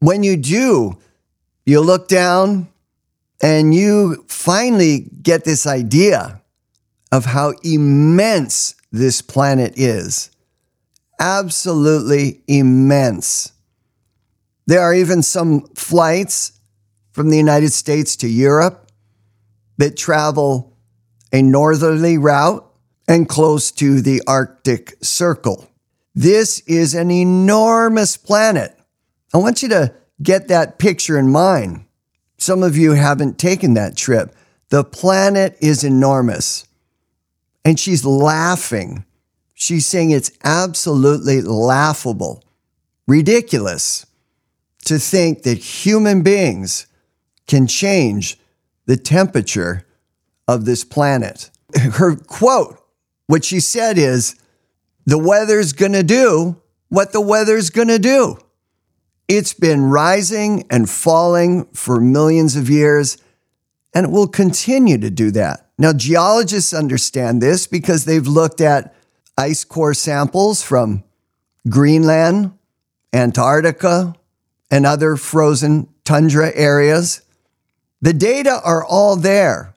When 0.00 0.22
you 0.22 0.36
do, 0.36 0.98
you 1.66 1.80
look 1.80 2.08
down 2.08 2.68
and 3.40 3.74
you 3.74 4.24
finally 4.28 5.08
get 5.22 5.44
this 5.44 5.66
idea 5.66 6.40
of 7.14 7.26
how 7.26 7.52
immense 7.62 8.74
this 8.90 9.22
planet 9.22 9.72
is. 9.76 10.32
Absolutely 11.20 12.42
immense. 12.48 13.52
There 14.66 14.80
are 14.80 14.92
even 14.92 15.22
some 15.22 15.60
flights 15.76 16.58
from 17.12 17.30
the 17.30 17.36
United 17.36 17.70
States 17.70 18.16
to 18.16 18.26
Europe 18.26 18.90
that 19.78 19.96
travel 19.96 20.76
a 21.32 21.40
northerly 21.40 22.18
route 22.18 22.68
and 23.06 23.28
close 23.28 23.70
to 23.70 24.00
the 24.00 24.20
Arctic 24.26 24.94
Circle. 25.00 25.70
This 26.16 26.64
is 26.66 26.96
an 26.96 27.12
enormous 27.12 28.16
planet. 28.16 28.76
I 29.32 29.38
want 29.38 29.62
you 29.62 29.68
to 29.68 29.94
get 30.20 30.48
that 30.48 30.80
picture 30.80 31.16
in 31.16 31.30
mind. 31.30 31.84
Some 32.38 32.64
of 32.64 32.76
you 32.76 32.92
haven't 32.92 33.38
taken 33.38 33.74
that 33.74 33.96
trip. 33.96 34.34
The 34.70 34.82
planet 34.82 35.56
is 35.60 35.84
enormous. 35.84 36.66
And 37.64 37.80
she's 37.80 38.04
laughing. 38.04 39.04
She's 39.54 39.86
saying 39.86 40.10
it's 40.10 40.32
absolutely 40.42 41.40
laughable, 41.40 42.44
ridiculous 43.06 44.04
to 44.84 44.98
think 44.98 45.42
that 45.44 45.58
human 45.58 46.22
beings 46.22 46.86
can 47.46 47.66
change 47.66 48.38
the 48.86 48.96
temperature 48.96 49.86
of 50.46 50.64
this 50.64 50.84
planet. 50.84 51.50
Her 51.74 52.16
quote, 52.16 52.78
what 53.26 53.44
she 53.44 53.60
said 53.60 53.96
is, 53.96 54.36
the 55.06 55.18
weather's 55.18 55.72
gonna 55.72 56.02
do 56.02 56.60
what 56.88 57.12
the 57.12 57.20
weather's 57.20 57.70
gonna 57.70 57.98
do. 57.98 58.38
It's 59.28 59.54
been 59.54 59.84
rising 59.86 60.64
and 60.70 60.88
falling 60.88 61.64
for 61.72 62.00
millions 62.00 62.56
of 62.56 62.68
years, 62.68 63.16
and 63.94 64.06
it 64.06 64.12
will 64.12 64.28
continue 64.28 64.98
to 64.98 65.10
do 65.10 65.30
that. 65.32 65.63
Now, 65.76 65.92
geologists 65.92 66.72
understand 66.72 67.42
this 67.42 67.66
because 67.66 68.04
they've 68.04 68.26
looked 68.26 68.60
at 68.60 68.94
ice 69.36 69.64
core 69.64 69.94
samples 69.94 70.62
from 70.62 71.02
Greenland, 71.68 72.52
Antarctica, 73.12 74.14
and 74.70 74.86
other 74.86 75.16
frozen 75.16 75.88
tundra 76.04 76.52
areas. 76.54 77.22
The 78.00 78.12
data 78.12 78.60
are 78.64 78.84
all 78.84 79.16
there. 79.16 79.74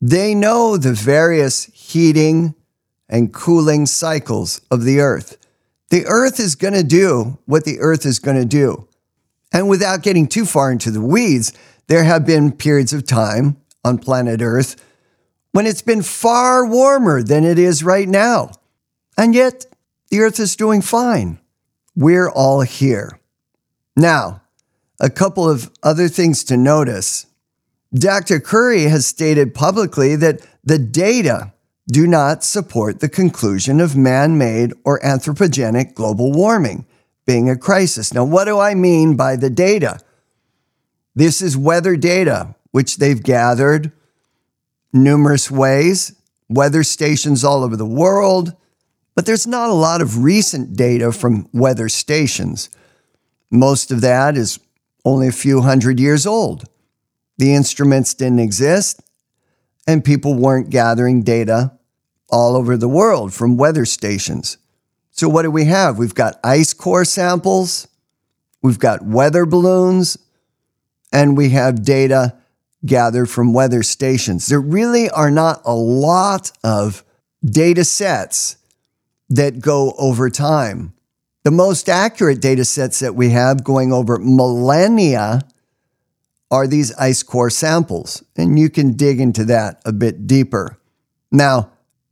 They 0.00 0.34
know 0.34 0.76
the 0.76 0.92
various 0.92 1.64
heating 1.66 2.54
and 3.08 3.32
cooling 3.32 3.86
cycles 3.86 4.60
of 4.70 4.84
the 4.84 5.00
earth. 5.00 5.36
The 5.90 6.06
earth 6.06 6.38
is 6.38 6.54
going 6.54 6.74
to 6.74 6.84
do 6.84 7.38
what 7.46 7.64
the 7.64 7.80
earth 7.80 8.06
is 8.06 8.18
going 8.18 8.36
to 8.36 8.44
do. 8.44 8.88
And 9.52 9.68
without 9.68 10.02
getting 10.02 10.28
too 10.28 10.44
far 10.44 10.70
into 10.70 10.90
the 10.90 11.00
weeds, 11.00 11.52
there 11.88 12.04
have 12.04 12.24
been 12.24 12.52
periods 12.52 12.92
of 12.92 13.04
time 13.04 13.56
on 13.84 13.98
planet 13.98 14.40
earth 14.42 14.76
when 15.52 15.66
it's 15.66 15.82
been 15.82 16.02
far 16.02 16.64
warmer 16.64 17.22
than 17.22 17.44
it 17.44 17.58
is 17.58 17.82
right 17.82 18.08
now. 18.08 18.52
And 19.16 19.34
yet, 19.34 19.66
the 20.10 20.20
earth 20.20 20.40
is 20.40 20.56
doing 20.56 20.82
fine. 20.82 21.38
We're 21.94 22.30
all 22.30 22.62
here. 22.62 23.18
Now, 23.96 24.42
a 25.00 25.10
couple 25.10 25.48
of 25.48 25.70
other 25.82 26.08
things 26.08 26.44
to 26.44 26.56
notice. 26.56 27.26
Dr. 27.92 28.38
Curry 28.38 28.84
has 28.84 29.06
stated 29.06 29.54
publicly 29.54 30.14
that 30.16 30.46
the 30.62 30.78
data 30.78 31.52
do 31.90 32.06
not 32.06 32.44
support 32.44 33.00
the 33.00 33.08
conclusion 33.08 33.80
of 33.80 33.96
man 33.96 34.38
made 34.38 34.72
or 34.84 35.00
anthropogenic 35.00 35.94
global 35.94 36.30
warming 36.32 36.86
being 37.26 37.50
a 37.50 37.56
crisis. 37.56 38.14
Now, 38.14 38.24
what 38.24 38.44
do 38.44 38.58
I 38.58 38.74
mean 38.74 39.16
by 39.16 39.36
the 39.36 39.50
data? 39.50 40.00
This 41.14 41.42
is 41.42 41.56
weather 41.56 41.96
data, 41.96 42.54
which 42.70 42.96
they've 42.96 43.22
gathered 43.22 43.92
numerous 44.92 45.50
ways, 45.50 46.14
weather 46.48 46.82
stations 46.82 47.44
all 47.44 47.62
over 47.62 47.76
the 47.76 47.86
world, 47.86 48.54
but 49.14 49.26
there's 49.26 49.46
not 49.46 49.70
a 49.70 49.74
lot 49.74 50.00
of 50.00 50.22
recent 50.22 50.76
data 50.76 51.12
from 51.12 51.48
weather 51.52 51.88
stations. 51.88 52.70
Most 53.50 53.90
of 53.90 54.00
that 54.00 54.36
is 54.36 54.58
only 55.04 55.28
a 55.28 55.32
few 55.32 55.62
hundred 55.62 55.98
years 55.98 56.26
old. 56.26 56.64
The 57.38 57.54
instruments 57.54 58.14
didn't 58.14 58.40
exist, 58.40 59.00
and 59.86 60.04
people 60.04 60.34
weren't 60.34 60.70
gathering 60.70 61.22
data 61.22 61.72
all 62.28 62.56
over 62.56 62.76
the 62.76 62.88
world 62.88 63.34
from 63.34 63.56
weather 63.56 63.84
stations. 63.84 64.58
So, 65.10 65.28
what 65.28 65.42
do 65.42 65.50
we 65.50 65.64
have? 65.64 65.98
We've 65.98 66.14
got 66.14 66.38
ice 66.44 66.72
core 66.72 67.04
samples, 67.04 67.88
we've 68.62 68.78
got 68.78 69.02
weather 69.02 69.46
balloons, 69.46 70.16
and 71.12 71.36
we 71.36 71.50
have 71.50 71.82
data 71.82 72.36
gathered 72.84 73.26
from 73.26 73.52
weather 73.52 73.82
stations. 73.82 74.46
There 74.46 74.60
really 74.60 75.10
are 75.10 75.30
not 75.30 75.62
a 75.64 75.74
lot 75.74 76.52
of 76.64 77.04
data 77.44 77.84
sets 77.84 78.56
that 79.28 79.60
go 79.60 79.94
over 79.98 80.30
time. 80.30 80.92
The 81.44 81.50
most 81.50 81.88
accurate 81.88 82.40
data 82.40 82.64
sets 82.64 82.98
that 83.00 83.14
we 83.14 83.30
have 83.30 83.64
going 83.64 83.92
over 83.92 84.18
millennia 84.18 85.42
are 86.50 86.66
these 86.66 86.94
ice 86.96 87.22
core 87.22 87.50
samples, 87.50 88.24
and 88.36 88.58
you 88.58 88.68
can 88.68 88.94
dig 88.94 89.20
into 89.20 89.44
that 89.44 89.80
a 89.84 89.92
bit 89.92 90.26
deeper. 90.26 90.78
Now, 91.30 91.70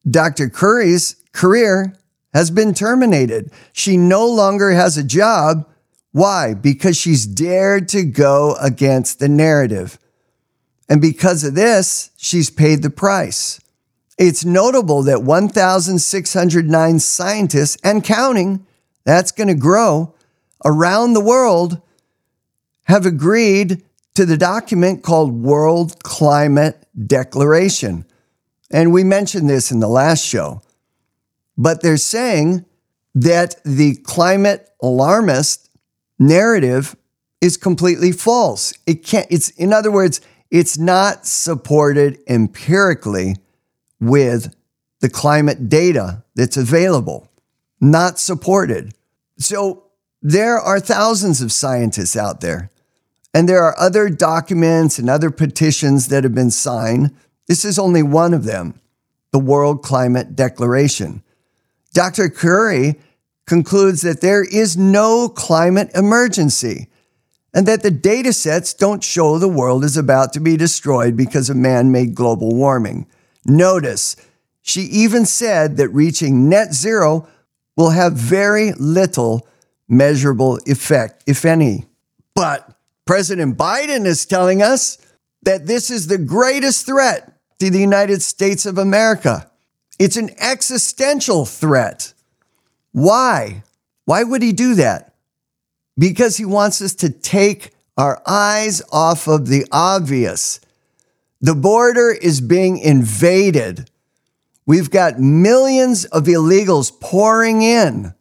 Dr. 0.08 0.48
Curry's 0.48 1.16
career 1.32 1.94
has 2.32 2.50
been 2.50 2.72
terminated. 2.72 3.50
She 3.72 3.96
no 3.96 4.26
longer 4.26 4.70
has 4.70 4.96
a 4.96 5.04
job. 5.04 5.66
Why? 6.12 6.54
Because 6.54 6.96
she's 6.96 7.26
dared 7.26 7.88
to 7.88 8.04
go 8.04 8.54
against 8.60 9.18
the 9.18 9.28
narrative. 9.28 9.98
And 10.88 11.00
because 11.00 11.44
of 11.44 11.54
this, 11.54 12.10
she's 12.16 12.50
paid 12.50 12.82
the 12.82 12.90
price. 12.90 13.60
It's 14.18 14.44
notable 14.44 15.02
that 15.04 15.22
1,609 15.22 16.98
scientists 16.98 17.76
and 17.84 18.02
counting, 18.02 18.66
that's 19.04 19.30
going 19.30 19.48
to 19.48 19.54
grow 19.54 20.14
around 20.64 21.12
the 21.12 21.20
world, 21.20 21.80
have 22.84 23.06
agreed 23.06 23.82
to 24.14 24.26
the 24.26 24.36
document 24.36 25.02
called 25.02 25.32
World 25.32 26.02
Climate 26.02 26.84
Declaration. 27.06 28.04
And 28.70 28.92
we 28.92 29.04
mentioned 29.04 29.48
this 29.48 29.70
in 29.70 29.80
the 29.80 29.88
last 29.88 30.24
show, 30.24 30.62
but 31.56 31.82
they're 31.82 31.96
saying 31.96 32.64
that 33.14 33.62
the 33.64 33.96
climate 33.96 34.68
alarmist 34.82 35.70
narrative 36.18 36.96
is 37.40 37.56
completely 37.56 38.10
false. 38.10 38.74
It 38.86 39.04
can't, 39.04 39.26
it's, 39.30 39.50
in 39.50 39.72
other 39.72 39.90
words, 39.90 40.20
it's 40.50 40.78
not 40.78 41.26
supported 41.26 42.18
empirically 42.28 43.36
with 44.00 44.54
the 45.00 45.08
climate 45.08 45.68
data 45.68 46.22
that's 46.34 46.56
available, 46.56 47.30
not 47.80 48.18
supported. 48.18 48.94
So 49.38 49.84
there 50.22 50.58
are 50.58 50.80
thousands 50.80 51.40
of 51.40 51.52
scientists 51.52 52.16
out 52.16 52.40
there, 52.40 52.70
and 53.34 53.48
there 53.48 53.62
are 53.62 53.78
other 53.78 54.08
documents 54.08 54.98
and 54.98 55.08
other 55.08 55.30
petitions 55.30 56.08
that 56.08 56.24
have 56.24 56.34
been 56.34 56.50
signed 56.50 57.14
this 57.48 57.64
is 57.64 57.78
only 57.78 58.02
one 58.02 58.34
of 58.34 58.44
them 58.44 58.74
the 59.32 59.38
World 59.38 59.82
Climate 59.82 60.36
Declaration. 60.36 61.22
Dr. 61.92 62.30
Curry 62.30 62.98
concludes 63.46 64.00
that 64.02 64.20
there 64.22 64.42
is 64.42 64.76
no 64.76 65.28
climate 65.28 65.90
emergency. 65.94 66.87
And 67.54 67.66
that 67.66 67.82
the 67.82 67.90
data 67.90 68.32
sets 68.32 68.74
don't 68.74 69.02
show 69.02 69.38
the 69.38 69.48
world 69.48 69.84
is 69.84 69.96
about 69.96 70.32
to 70.32 70.40
be 70.40 70.56
destroyed 70.56 71.16
because 71.16 71.48
of 71.48 71.56
man 71.56 71.90
made 71.90 72.14
global 72.14 72.54
warming. 72.54 73.06
Notice, 73.44 74.16
she 74.62 74.82
even 74.82 75.24
said 75.24 75.76
that 75.78 75.88
reaching 75.88 76.48
net 76.48 76.74
zero 76.74 77.26
will 77.76 77.90
have 77.90 78.12
very 78.12 78.72
little 78.72 79.46
measurable 79.88 80.58
effect, 80.66 81.24
if 81.26 81.44
any. 81.44 81.86
But 82.34 82.70
President 83.06 83.56
Biden 83.56 84.04
is 84.04 84.26
telling 84.26 84.62
us 84.62 84.98
that 85.42 85.66
this 85.66 85.90
is 85.90 86.06
the 86.06 86.18
greatest 86.18 86.84
threat 86.84 87.32
to 87.58 87.70
the 87.70 87.80
United 87.80 88.22
States 88.22 88.66
of 88.66 88.76
America. 88.76 89.50
It's 89.98 90.16
an 90.16 90.30
existential 90.38 91.46
threat. 91.46 92.12
Why? 92.92 93.62
Why 94.04 94.22
would 94.22 94.42
he 94.42 94.52
do 94.52 94.74
that? 94.74 95.07
Because 95.98 96.36
he 96.36 96.44
wants 96.44 96.80
us 96.80 96.94
to 96.96 97.10
take 97.10 97.72
our 97.96 98.22
eyes 98.26 98.80
off 98.92 99.26
of 99.26 99.48
the 99.48 99.66
obvious. 99.72 100.60
The 101.40 101.54
border 101.54 102.10
is 102.10 102.40
being 102.40 102.78
invaded. 102.78 103.90
We've 104.64 104.90
got 104.90 105.18
millions 105.18 106.04
of 106.04 106.24
illegals 106.24 106.98
pouring 107.00 107.62
in. 107.62 108.14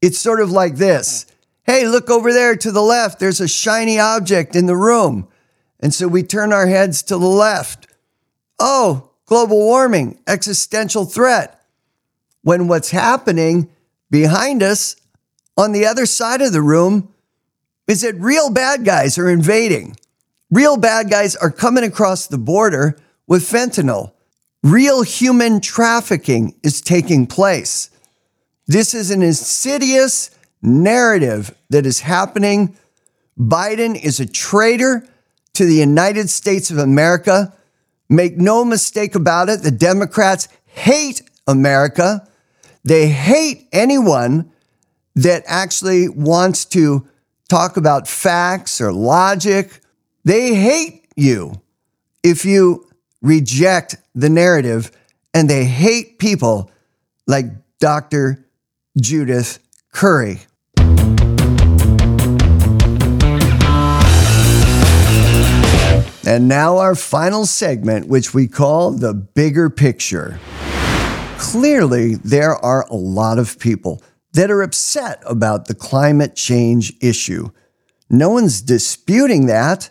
It's 0.00 0.18
sort 0.18 0.40
of 0.40 0.50
like 0.50 0.76
this 0.76 1.26
Hey, 1.64 1.88
look 1.88 2.10
over 2.10 2.32
there 2.32 2.54
to 2.56 2.70
the 2.70 2.82
left. 2.82 3.18
There's 3.18 3.40
a 3.40 3.48
shiny 3.48 3.98
object 3.98 4.54
in 4.54 4.66
the 4.66 4.76
room. 4.76 5.28
And 5.80 5.94
so 5.94 6.06
we 6.06 6.22
turn 6.22 6.52
our 6.52 6.66
heads 6.66 7.02
to 7.04 7.16
the 7.16 7.26
left. 7.26 7.86
Oh, 8.58 9.10
global 9.26 9.58
warming, 9.58 10.20
existential 10.26 11.06
threat. 11.06 11.62
When 12.42 12.68
what's 12.68 12.90
happening 12.90 13.70
behind 14.10 14.62
us 14.62 14.96
on 15.56 15.72
the 15.72 15.86
other 15.86 16.04
side 16.04 16.42
of 16.42 16.52
the 16.52 16.62
room 16.62 17.13
is 17.86 18.02
that 18.02 18.14
real 18.16 18.50
bad 18.50 18.84
guys 18.84 19.18
are 19.18 19.28
invading. 19.28 19.96
Real 20.50 20.76
bad 20.76 21.10
guys 21.10 21.36
are 21.36 21.50
coming 21.50 21.84
across 21.84 22.26
the 22.26 22.38
border 22.38 22.96
with 23.26 23.42
fentanyl. 23.42 24.12
Real 24.62 25.02
human 25.02 25.60
trafficking 25.60 26.54
is 26.62 26.80
taking 26.80 27.26
place. 27.26 27.90
This 28.66 28.94
is 28.94 29.10
an 29.10 29.22
insidious 29.22 30.30
narrative 30.62 31.54
that 31.68 31.84
is 31.84 32.00
happening. 32.00 32.76
Biden 33.38 34.00
is 34.00 34.20
a 34.20 34.26
traitor 34.26 35.06
to 35.54 35.64
the 35.66 35.74
United 35.74 36.30
States 36.30 36.70
of 36.70 36.78
America. 36.78 37.52
Make 38.08 38.38
no 38.38 38.64
mistake 38.64 39.14
about 39.14 39.48
it, 39.48 39.62
the 39.62 39.70
Democrats 39.70 40.48
hate 40.66 41.22
America. 41.46 42.26
They 42.84 43.08
hate 43.08 43.68
anyone 43.72 44.50
that 45.14 45.42
actually 45.46 46.08
wants 46.08 46.64
to 46.66 47.06
talk 47.48 47.76
about 47.76 48.08
facts 48.08 48.80
or 48.80 48.92
logic. 48.92 49.80
They 50.24 50.54
hate 50.54 51.06
you 51.16 51.60
if 52.22 52.44
you 52.44 52.86
reject 53.20 53.96
the 54.14 54.28
narrative, 54.28 54.90
and 55.32 55.48
they 55.50 55.64
hate 55.64 56.18
people 56.18 56.70
like 57.26 57.46
Dr. 57.78 58.46
Judith 58.96 59.58
Curry. 59.92 60.40
And 66.26 66.48
now, 66.48 66.78
our 66.78 66.94
final 66.94 67.44
segment, 67.44 68.08
which 68.08 68.32
we 68.32 68.48
call 68.48 68.92
the 68.92 69.12
bigger 69.12 69.68
picture. 69.68 70.40
Clearly, 71.38 72.14
there 72.14 72.56
are 72.56 72.86
a 72.88 72.94
lot 72.94 73.38
of 73.38 73.58
people 73.58 74.02
that 74.34 74.50
are 74.50 74.62
upset 74.62 75.22
about 75.26 75.66
the 75.66 75.74
climate 75.74 76.36
change 76.36 76.92
issue. 77.00 77.48
No 78.10 78.30
one's 78.30 78.60
disputing 78.60 79.46
that. 79.46 79.90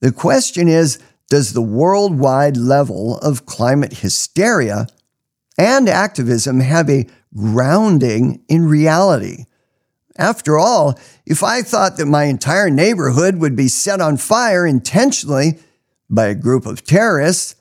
The 0.00 0.12
question 0.12 0.68
is 0.68 0.98
Does 1.28 1.52
the 1.52 1.62
worldwide 1.62 2.56
level 2.56 3.18
of 3.18 3.46
climate 3.46 3.94
hysteria 3.94 4.86
and 5.58 5.88
activism 5.88 6.60
have 6.60 6.88
a 6.88 7.06
grounding 7.34 8.44
in 8.48 8.66
reality? 8.66 9.46
After 10.18 10.58
all, 10.58 10.98
if 11.24 11.42
I 11.42 11.62
thought 11.62 11.96
that 11.96 12.06
my 12.06 12.24
entire 12.24 12.68
neighborhood 12.68 13.36
would 13.36 13.56
be 13.56 13.68
set 13.68 14.00
on 14.00 14.18
fire 14.18 14.66
intentionally 14.66 15.58
by 16.10 16.26
a 16.26 16.34
group 16.34 16.66
of 16.66 16.84
terrorists, 16.84 17.56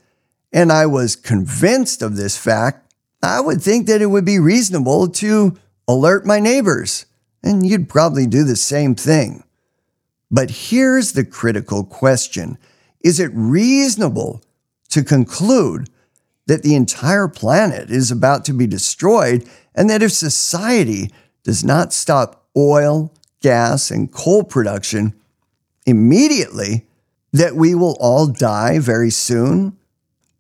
and 0.52 0.70
I 0.70 0.86
was 0.86 1.16
convinced 1.16 2.02
of 2.02 2.18
this 2.18 2.38
fact, 2.38 2.94
I 3.24 3.40
would 3.40 3.62
think 3.62 3.88
that 3.88 4.02
it 4.02 4.08
would 4.08 4.26
be 4.26 4.40
reasonable 4.40 5.08
to 5.08 5.58
alert 5.88 6.26
my 6.26 6.40
neighbors, 6.40 7.06
and 7.44 7.66
you'd 7.66 7.90
probably 7.90 8.28
do 8.28 8.44
the 8.44 8.56
same 8.56 8.96
thing. 8.96 9.44
But 10.30 10.50
here's 10.50 11.12
the 11.12 11.26
critical 11.26 11.84
question 11.84 12.58
Is 13.02 13.20
it 13.20 13.32
reasonable 13.34 14.42
to 14.90 15.04
conclude 15.04 15.90
that 16.48 16.64
the 16.64 16.76
entire 16.76 17.28
planet 17.28 17.90
is 17.90 18.12
about 18.12 18.46
to 18.46 18.54
be 18.54 18.68
destroyed, 18.68 19.48
and 19.76 19.90
that 19.90 20.04
if 20.04 20.12
society 20.12 21.12
does 21.44 21.64
not 21.64 21.94
stop 21.94 22.46
oil, 22.56 23.14
gas, 23.42 23.92
and 23.92 24.12
coal 24.12 24.44
production 24.44 25.14
immediately, 25.86 26.86
that 27.32 27.56
we 27.56 27.74
will 27.74 27.98
all 28.00 28.28
die 28.28 28.80
very 28.80 29.10
soon? 29.10 29.78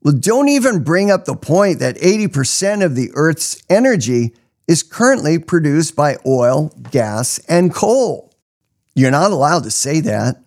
Well, 0.03 0.15
don't 0.15 0.49
even 0.49 0.83
bring 0.83 1.11
up 1.11 1.25
the 1.25 1.35
point 1.35 1.79
that 1.79 1.97
80% 1.97 2.83
of 2.83 2.95
the 2.95 3.11
Earth's 3.13 3.61
energy 3.69 4.33
is 4.71 4.83
currently 4.83 5.37
produced 5.37 5.97
by 5.97 6.15
oil, 6.25 6.73
gas, 6.91 7.39
and 7.49 7.73
coal. 7.75 8.33
You're 8.95 9.11
not 9.11 9.31
allowed 9.31 9.65
to 9.65 9.69
say 9.69 9.99
that. 9.99 10.41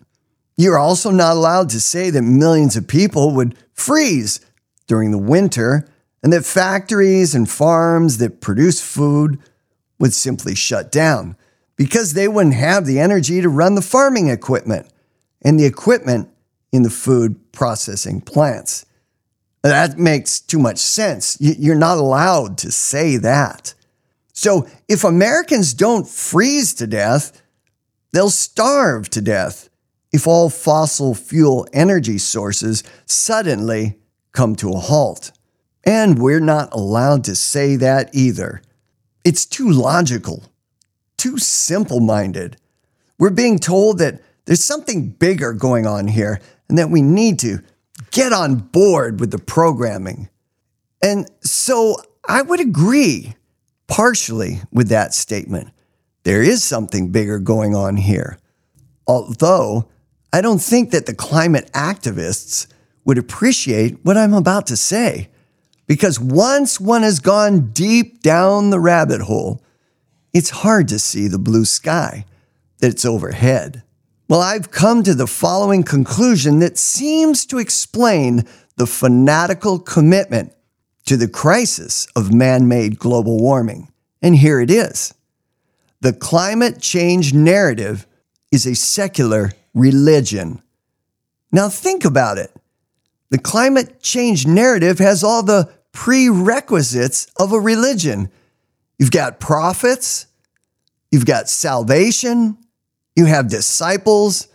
You're 0.57 0.79
also 0.79 1.11
not 1.11 1.37
allowed 1.37 1.69
to 1.69 1.79
say 1.79 2.09
that 2.09 2.23
millions 2.23 2.75
of 2.75 2.87
people 2.87 3.35
would 3.35 3.55
freeze 3.73 4.39
during 4.87 5.11
the 5.11 5.19
winter 5.19 5.87
and 6.23 6.33
that 6.33 6.43
factories 6.43 7.35
and 7.35 7.47
farms 7.47 8.17
that 8.17 8.41
produce 8.41 8.81
food 8.81 9.37
would 9.99 10.11
simply 10.11 10.55
shut 10.55 10.91
down 10.91 11.37
because 11.75 12.13
they 12.13 12.27
wouldn't 12.27 12.55
have 12.55 12.87
the 12.87 12.99
energy 12.99 13.41
to 13.41 13.47
run 13.47 13.75
the 13.75 13.81
farming 13.83 14.29
equipment 14.29 14.87
and 15.43 15.59
the 15.59 15.65
equipment 15.65 16.29
in 16.71 16.81
the 16.81 16.89
food 16.89 17.51
processing 17.51 18.21
plants. 18.21 18.87
That 19.61 19.99
makes 19.99 20.39
too 20.39 20.57
much 20.57 20.79
sense. 20.79 21.37
You're 21.39 21.75
not 21.75 21.99
allowed 21.99 22.57
to 22.59 22.71
say 22.71 23.17
that. 23.17 23.75
So 24.35 24.67
if 24.87 25.03
Americans 25.03 25.73
don't 25.73 26.07
freeze 26.07 26.75
to 26.75 26.85
death, 26.85 27.41
they'll 28.11 28.29
starve 28.29 29.09
to 29.09 29.21
death 29.21 29.69
if 30.13 30.27
all 30.27 30.51
fossil 30.51 31.15
fuel 31.15 31.67
energy 31.73 32.19
sources 32.19 32.83
suddenly 33.07 33.97
come 34.31 34.55
to 34.57 34.69
a 34.69 34.77
halt. 34.77 35.31
And 35.83 36.19
we're 36.19 36.39
not 36.39 36.71
allowed 36.71 37.23
to 37.23 37.35
say 37.35 37.75
that 37.77 38.13
either. 38.13 38.61
It's 39.23 39.47
too 39.47 39.71
logical 39.71 40.43
too 41.25 41.39
simple 41.39 41.99
minded. 41.99 42.55
We're 43.17 43.31
being 43.31 43.57
told 43.57 43.97
that 43.97 44.21
there's 44.45 44.63
something 44.63 45.09
bigger 45.09 45.53
going 45.53 45.87
on 45.87 46.07
here 46.07 46.39
and 46.69 46.77
that 46.77 46.91
we 46.91 47.01
need 47.01 47.39
to 47.39 47.63
get 48.11 48.31
on 48.31 48.57
board 48.57 49.19
with 49.19 49.31
the 49.31 49.39
programming. 49.39 50.29
And 51.01 51.27
so 51.41 51.95
I 52.27 52.43
would 52.43 52.59
agree 52.59 53.33
partially 53.87 54.61
with 54.71 54.89
that 54.89 55.13
statement. 55.13 55.69
There 56.23 56.41
is 56.41 56.63
something 56.63 57.11
bigger 57.11 57.39
going 57.39 57.75
on 57.75 57.97
here. 57.97 58.39
Although 59.07 59.87
I 60.33 60.41
don't 60.41 60.61
think 60.61 60.91
that 60.91 61.05
the 61.05 61.13
climate 61.13 61.69
activists 61.73 62.67
would 63.05 63.17
appreciate 63.17 64.03
what 64.03 64.17
I'm 64.17 64.33
about 64.33 64.67
to 64.67 64.75
say. 64.75 65.29
Because 65.87 66.19
once 66.19 66.79
one 66.79 67.03
has 67.03 67.19
gone 67.19 67.71
deep 67.71 68.21
down 68.21 68.71
the 68.71 68.79
rabbit 68.79 69.21
hole, 69.21 69.61
it's 70.33 70.49
hard 70.49 70.87
to 70.89 70.99
see 70.99 71.27
the 71.27 71.39
blue 71.39 71.63
sky 71.63 72.25
that's 72.79 73.05
overhead. 73.05 73.83
Well, 74.27 74.41
I've 74.41 74.71
come 74.71 75.03
to 75.03 75.13
the 75.13 75.27
following 75.27 75.83
conclusion 75.83 76.59
that 76.59 76.79
seems 76.79 77.45
to 77.45 77.59
explain 77.59 78.43
the 78.75 78.87
fanatical 78.87 79.79
commitment 79.79 80.53
to 81.05 81.17
the 81.17 81.27
crisis 81.27 82.07
of 82.15 82.33
man 82.33 82.67
made 82.67 82.99
global 82.99 83.39
warming. 83.39 83.91
And 84.21 84.35
here 84.35 84.59
it 84.59 84.71
is 84.71 85.13
the 86.01 86.13
climate 86.13 86.81
change 86.81 87.33
narrative 87.33 88.05
is 88.51 88.65
a 88.65 88.75
secular 88.75 89.51
religion. 89.73 90.61
Now, 91.51 91.69
think 91.69 92.05
about 92.05 92.37
it. 92.37 92.51
The 93.29 93.37
climate 93.37 94.01
change 94.01 94.45
narrative 94.45 94.99
has 94.99 95.23
all 95.23 95.41
the 95.41 95.71
prerequisites 95.91 97.27
of 97.37 97.53
a 97.53 97.59
religion. 97.59 98.29
You've 98.99 99.11
got 99.11 99.39
prophets, 99.39 100.27
you've 101.11 101.25
got 101.25 101.49
salvation, 101.49 102.57
you 103.15 103.25
have 103.25 103.49
disciples, 103.49 104.47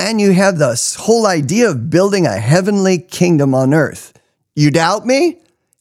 and 0.00 0.20
you 0.20 0.32
have 0.32 0.58
this 0.58 0.94
whole 0.94 1.26
idea 1.26 1.70
of 1.70 1.90
building 1.90 2.26
a 2.26 2.38
heavenly 2.38 2.98
kingdom 2.98 3.54
on 3.54 3.74
earth. 3.74 4.18
You 4.54 4.70
doubt 4.70 5.04
me? 5.04 5.38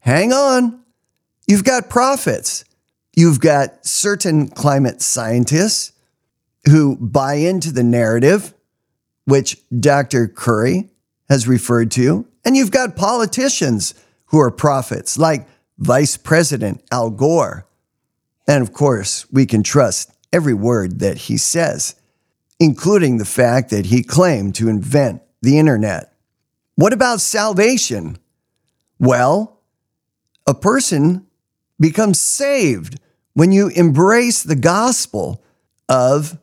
Hang 0.07 0.31
on. 0.31 0.79
You've 1.47 1.65
got 1.65 1.89
prophets. 1.89 2.63
You've 3.13 3.41
got 3.41 3.85
certain 3.85 4.47
climate 4.47 5.01
scientists 5.01 5.91
who 6.69 6.95
buy 6.95 7.33
into 7.33 7.73
the 7.73 7.83
narrative 7.83 8.53
which 9.25 9.57
Dr. 9.77 10.29
Curry 10.29 10.89
has 11.27 11.45
referred 11.45 11.91
to, 11.91 12.25
and 12.45 12.55
you've 12.55 12.71
got 12.71 12.95
politicians 12.95 13.95
who 14.27 14.39
are 14.39 14.49
prophets, 14.49 15.17
like 15.17 15.45
Vice 15.77 16.15
President 16.15 16.81
Al 16.89 17.09
Gore. 17.09 17.67
And 18.47 18.61
of 18.61 18.71
course, 18.71 19.29
we 19.29 19.45
can 19.45 19.61
trust 19.61 20.09
every 20.31 20.53
word 20.53 20.99
that 20.99 21.17
he 21.17 21.35
says, 21.35 21.95
including 22.61 23.17
the 23.17 23.25
fact 23.25 23.71
that 23.71 23.87
he 23.87 24.03
claimed 24.03 24.55
to 24.55 24.69
invent 24.69 25.21
the 25.41 25.59
internet. 25.59 26.13
What 26.75 26.93
about 26.93 27.19
salvation? 27.19 28.17
Well, 28.99 29.56
a 30.47 30.53
person 30.53 31.27
becomes 31.79 32.19
saved 32.19 32.99
when 33.33 33.51
you 33.51 33.67
embrace 33.67 34.41
the 34.41 34.55
gospel 34.55 35.43
of 35.87 36.39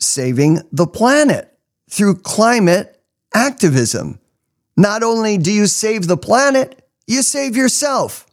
saving 0.00 0.60
the 0.72 0.86
planet 0.86 1.56
through 1.88 2.16
climate 2.16 3.00
activism. 3.34 4.18
Not 4.76 5.02
only 5.02 5.38
do 5.38 5.52
you 5.52 5.66
save 5.66 6.08
the 6.08 6.16
planet, 6.16 6.88
you 7.06 7.22
save 7.22 7.56
yourself 7.56 8.26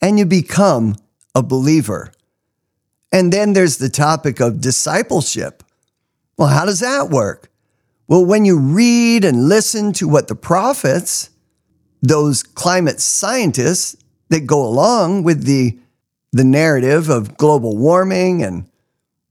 and 0.00 0.18
you 0.18 0.26
become 0.26 0.96
a 1.34 1.42
believer. 1.42 2.12
And 3.10 3.32
then 3.32 3.52
there's 3.52 3.78
the 3.78 3.88
topic 3.88 4.40
of 4.40 4.60
discipleship. 4.60 5.62
Well, 6.36 6.48
how 6.48 6.66
does 6.66 6.80
that 6.80 7.10
work? 7.10 7.50
Well, 8.06 8.24
when 8.24 8.44
you 8.44 8.58
read 8.58 9.24
and 9.24 9.48
listen 9.48 9.92
to 9.94 10.08
what 10.08 10.28
the 10.28 10.34
prophets, 10.34 11.30
those 12.02 12.42
climate 12.42 13.00
scientists 13.00 13.96
that 14.34 14.48
go 14.48 14.66
along 14.66 15.22
with 15.22 15.44
the, 15.44 15.78
the 16.32 16.42
narrative 16.42 17.08
of 17.08 17.36
global 17.36 17.76
warming 17.76 18.42
and 18.42 18.68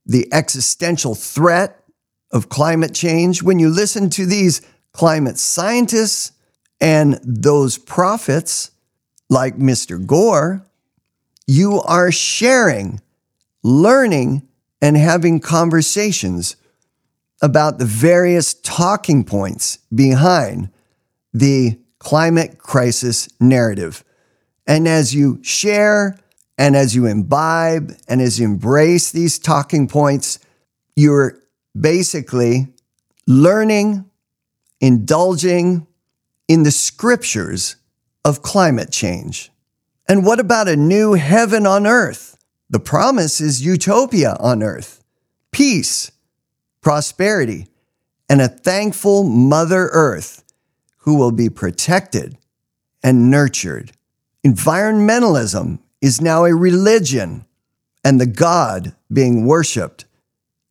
the 0.05 0.31
existential 0.31 1.13
threat 1.13 1.83
of 2.31 2.47
climate 2.47 2.93
change, 2.93 3.43
when 3.43 3.59
you 3.59 3.67
listen 3.67 4.09
to 4.09 4.25
these 4.25 4.61
climate 4.93 5.37
scientists 5.37 6.31
and 6.79 7.19
those 7.21 7.77
prophets 7.77 8.71
like 9.29 9.57
Mr. 9.57 10.03
Gore, 10.05 10.65
you 11.47 11.81
are 11.81 12.09
sharing, 12.09 13.01
learning, 13.61 14.47
and 14.81 14.95
having 14.95 15.41
conversations 15.41 16.55
about 17.41 17.77
the 17.77 17.85
various 17.85 18.53
talking 18.53 19.25
points 19.25 19.79
behind 19.93 20.69
the 21.33 21.77
climate 21.99 22.57
crisis 22.57 23.27
narrative. 23.41 24.05
And 24.65 24.87
as 24.87 25.13
you 25.13 25.39
share 25.43 26.17
and 26.57 26.75
as 26.75 26.95
you 26.95 27.05
imbibe 27.05 27.95
and 28.07 28.21
as 28.21 28.39
you 28.39 28.45
embrace 28.45 29.11
these 29.11 29.39
talking 29.39 29.87
points, 29.87 30.39
you're 30.95 31.39
basically 31.79 32.67
learning, 33.27 34.09
indulging 34.79 35.87
in 36.47 36.63
the 36.63 36.71
scriptures 36.71 37.75
of 38.23 38.41
climate 38.41 38.91
change. 38.91 39.51
And 40.07 40.25
what 40.25 40.39
about 40.39 40.67
a 40.67 40.75
new 40.75 41.13
heaven 41.13 41.65
on 41.65 41.87
earth? 41.87 42.37
The 42.69 42.79
promise 42.79 43.39
is 43.39 43.65
utopia 43.65 44.35
on 44.39 44.63
earth, 44.63 45.03
peace, 45.51 46.11
prosperity, 46.81 47.67
and 48.29 48.41
a 48.41 48.47
thankful 48.47 49.23
Mother 49.23 49.89
Earth 49.91 50.43
who 50.99 51.15
will 51.15 51.31
be 51.31 51.49
protected 51.49 52.37
and 53.03 53.29
nurtured. 53.29 53.91
Environmentalism 54.45 55.79
is 56.01 56.19
now 56.19 56.45
a 56.45 56.53
religion, 56.53 57.45
and 58.03 58.19
the 58.19 58.25
God 58.25 58.93
being 59.11 59.45
worshiped 59.45 60.05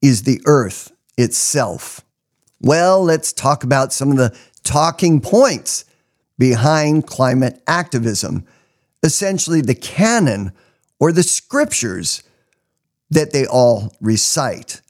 is 0.03 0.23
the 0.23 0.41
earth 0.45 0.93
itself. 1.17 2.03
Well, 2.61 3.03
let's 3.03 3.33
talk 3.33 3.65
about 3.65 3.93
some 3.93 4.11
of 4.11 4.19
the 4.19 4.37
talking 4.63 5.21
points 5.21 5.85
behind 6.39 7.07
climate 7.07 7.63
activism, 7.67 8.47
essentially 9.03 9.61
the 9.61 9.75
canon 9.75 10.53
or 11.01 11.13
the 11.13 11.23
scriptures 11.23 12.23
that 13.11 13.33
they 13.33 13.47
all 13.47 13.95
recite. 14.01 14.81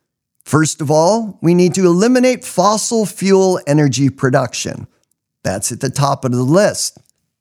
First 0.44 0.80
of 0.80 0.90
all, 0.90 1.38
we 1.40 1.54
need 1.54 1.74
to 1.74 1.86
eliminate 1.86 2.44
fossil 2.44 3.06
fuel 3.06 3.60
energy 3.66 4.10
production. 4.10 4.86
That's 5.42 5.72
at 5.72 5.80
the 5.80 5.90
top 5.90 6.24
of 6.24 6.32
the 6.32 6.42
list. 6.42 6.98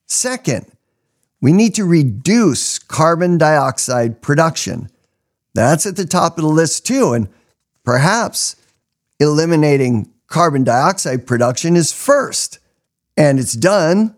Second, 0.08 0.66
we 1.42 1.52
need 1.52 1.76
to 1.76 1.86
reduce 1.86 2.78
carbon 2.80 3.38
dioxide 3.38 4.22
production. 4.22 4.90
That's 5.54 5.86
at 5.86 5.96
the 5.96 6.06
top 6.06 6.38
of 6.38 6.44
the 6.44 6.50
list 6.50 6.86
too. 6.86 7.14
And 7.14 7.28
perhaps 7.84 8.56
eliminating 9.20 10.12
carbon 10.28 10.64
dioxide 10.64 11.26
production 11.28 11.76
is 11.76 11.92
first. 11.92 12.60
And 13.18 13.40
it's 13.40 13.54
done 13.54 14.16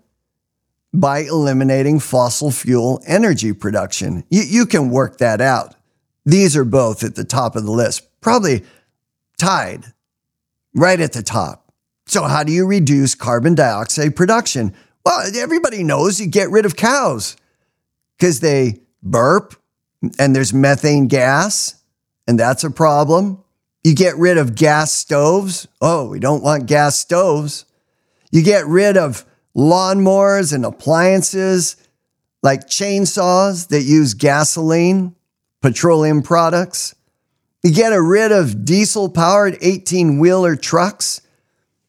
by 0.93 1.19
eliminating 1.19 1.99
fossil 1.99 2.51
fuel 2.51 3.01
energy 3.07 3.51
production. 3.53 4.23
You, 4.29 4.43
you 4.43 4.65
can 4.65 4.89
work 4.89 5.17
that 5.17 5.41
out. 5.41 5.75
These 6.25 6.55
are 6.55 6.65
both 6.65 7.03
at 7.03 7.15
the 7.15 7.23
top 7.23 7.55
of 7.55 7.63
the 7.65 7.71
list, 7.71 8.07
probably 8.21 8.63
tied 9.37 9.85
right 10.75 10.99
at 10.99 11.13
the 11.13 11.23
top. 11.23 11.73
So, 12.05 12.23
how 12.23 12.43
do 12.43 12.51
you 12.51 12.65
reduce 12.65 13.15
carbon 13.15 13.55
dioxide 13.55 14.15
production? 14.15 14.73
Well, 15.05 15.29
everybody 15.35 15.83
knows 15.83 16.19
you 16.19 16.27
get 16.27 16.49
rid 16.49 16.65
of 16.65 16.75
cows 16.75 17.35
because 18.17 18.39
they 18.39 18.81
burp 19.01 19.55
and 20.17 20.35
there's 20.35 20.53
methane 20.53 21.07
gas, 21.07 21.81
and 22.27 22.39
that's 22.39 22.63
a 22.63 22.71
problem. 22.71 23.43
You 23.83 23.95
get 23.95 24.17
rid 24.17 24.37
of 24.37 24.55
gas 24.55 24.93
stoves. 24.93 25.67
Oh, 25.81 26.07
we 26.09 26.19
don't 26.19 26.43
want 26.43 26.67
gas 26.67 26.97
stoves. 26.97 27.65
You 28.31 28.41
get 28.41 28.65
rid 28.65 28.97
of 28.97 29.25
lawnmowers 29.55 30.53
and 30.53 30.65
appliances 30.65 31.75
like 32.41 32.67
chainsaws 32.67 33.67
that 33.69 33.83
use 33.83 34.13
gasoline, 34.13 35.15
petroleum 35.61 36.21
products. 36.21 36.95
You 37.61 37.73
get 37.73 37.89
rid 37.89 38.31
of 38.31 38.65
diesel 38.65 39.09
powered 39.09 39.57
18 39.61 40.19
wheeler 40.19 40.55
trucks. 40.55 41.21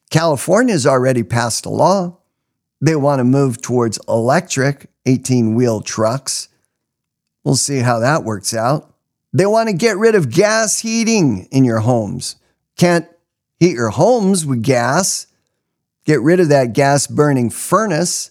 California's 0.09 0.85
already 0.85 1.23
passed 1.23 1.65
a 1.65 1.69
law. 1.69 2.17
They 2.85 2.95
want 2.95 3.19
to 3.19 3.23
move 3.23 3.63
towards 3.63 3.97
electric 4.07 4.91
18 5.07 5.55
wheel 5.55 5.81
trucks. 5.81 6.49
We'll 7.43 7.55
see 7.55 7.79
how 7.79 7.97
that 7.97 8.23
works 8.23 8.53
out. 8.53 8.93
They 9.33 9.47
want 9.47 9.69
to 9.69 9.75
get 9.75 9.97
rid 9.97 10.13
of 10.13 10.29
gas 10.29 10.81
heating 10.81 11.47
in 11.51 11.65
your 11.65 11.79
homes. 11.79 12.35
Can't 12.77 13.07
heat 13.57 13.73
your 13.73 13.89
homes 13.89 14.45
with 14.45 14.61
gas. 14.61 15.25
Get 16.05 16.21
rid 16.21 16.39
of 16.39 16.49
that 16.49 16.73
gas 16.73 17.07
burning 17.07 17.49
furnace 17.49 18.29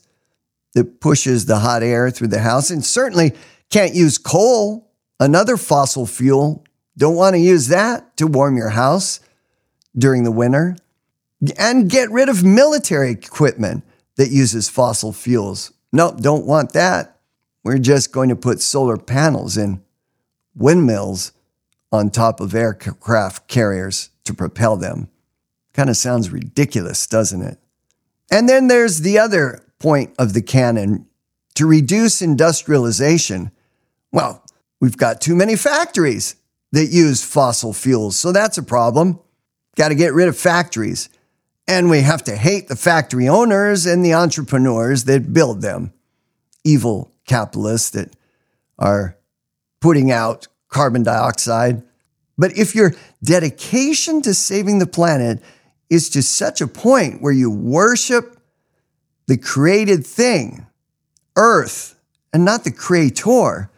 that 0.75 1.01
pushes 1.01 1.47
the 1.47 1.59
hot 1.59 1.83
air 1.83 2.12
through 2.12 2.29
the 2.29 2.38
house. 2.38 2.71
And 2.71 2.85
certainly 2.85 3.33
can't 3.71 3.93
use 3.93 4.19
coal, 4.19 4.88
another 5.19 5.57
fossil 5.57 6.07
fuel. 6.07 6.64
Don't 6.97 7.17
want 7.17 7.35
to 7.35 7.40
use 7.40 7.67
that 7.69 8.17
to 8.19 8.29
warm 8.29 8.57
your 8.57 8.71
house 8.71 9.19
during 9.99 10.23
the 10.23 10.31
winter. 10.31 10.77
And 11.59 11.90
get 11.90 12.09
rid 12.12 12.29
of 12.29 12.45
military 12.45 13.11
equipment 13.11 13.83
that 14.16 14.31
uses 14.31 14.68
fossil 14.68 15.12
fuels. 15.12 15.72
Nope, 15.92 16.20
don't 16.20 16.46
want 16.46 16.72
that. 16.72 17.18
We're 17.62 17.79
just 17.79 18.12
going 18.12 18.29
to 18.29 18.37
put 18.37 18.61
solar 18.61 18.96
panels 18.96 19.57
in 19.57 19.83
windmills 20.55 21.33
on 21.90 22.11
top 22.11 22.40
of 22.40 22.55
aircraft 22.55 23.48
carriers 23.48 24.11
to 24.24 24.35
propel 24.35 24.77
them. 24.77 25.09
Kind 25.72 25.90
of 25.90 25.96
sounds 25.96 26.31
ridiculous, 26.31 27.07
doesn't 27.07 27.42
it? 27.42 27.59
And 28.31 28.48
then 28.48 28.68
there's 28.68 29.00
the 29.00 29.18
other 29.18 29.64
point 29.79 30.14
of 30.18 30.33
the 30.33 30.42
canon 30.42 31.07
to 31.55 31.66
reduce 31.66 32.20
industrialization. 32.20 33.50
Well, 34.12 34.44
we've 34.81 34.96
got 34.96 35.20
too 35.20 35.37
many 35.37 35.57
factories 35.57 36.37
that 36.72 36.87
use 36.87 37.24
fossil 37.24 37.72
fuels, 37.72 38.18
so 38.18 38.33
that's 38.33 38.59
a 38.59 38.62
problem. 38.62 39.20
Got 39.77 39.88
to 39.88 39.94
get 39.94 40.14
rid 40.14 40.29
of 40.29 40.37
factories. 40.37 41.09
And 41.66 41.88
we 41.88 42.03
have 42.03 42.22
to 42.24 42.37
hate 42.37 42.68
the 42.68 42.77
factory 42.77 43.29
owners 43.29 43.87
and 43.87 44.05
the 44.05 44.14
entrepreneurs 44.14 45.05
that 45.05 45.33
build 45.33 45.62
them. 45.62 45.92
Evil 46.62 47.12
capitalists 47.27 47.90
that 47.90 48.15
are 48.79 49.17
putting 49.81 50.10
out 50.10 50.48
carbon 50.69 51.02
dioxide. 51.02 51.83
But 52.37 52.56
if 52.58 52.75
your 52.75 52.94
dedication 53.23 54.21
to 54.23 54.35
saving 54.35 54.79
the 54.79 54.87
planet 54.87 55.42
is 55.88 56.10
to 56.10 56.23
such 56.23 56.60
a 56.60 56.67
point 56.67 57.23
where 57.23 57.33
you 57.33 57.50
worship 57.50 58.38
the 59.27 59.37
created 59.38 60.06
thing, 60.06 60.67
Earth, 61.37 61.94
and 62.33 62.44
not 62.44 62.65
the 62.65 62.73
creator, 62.73 63.71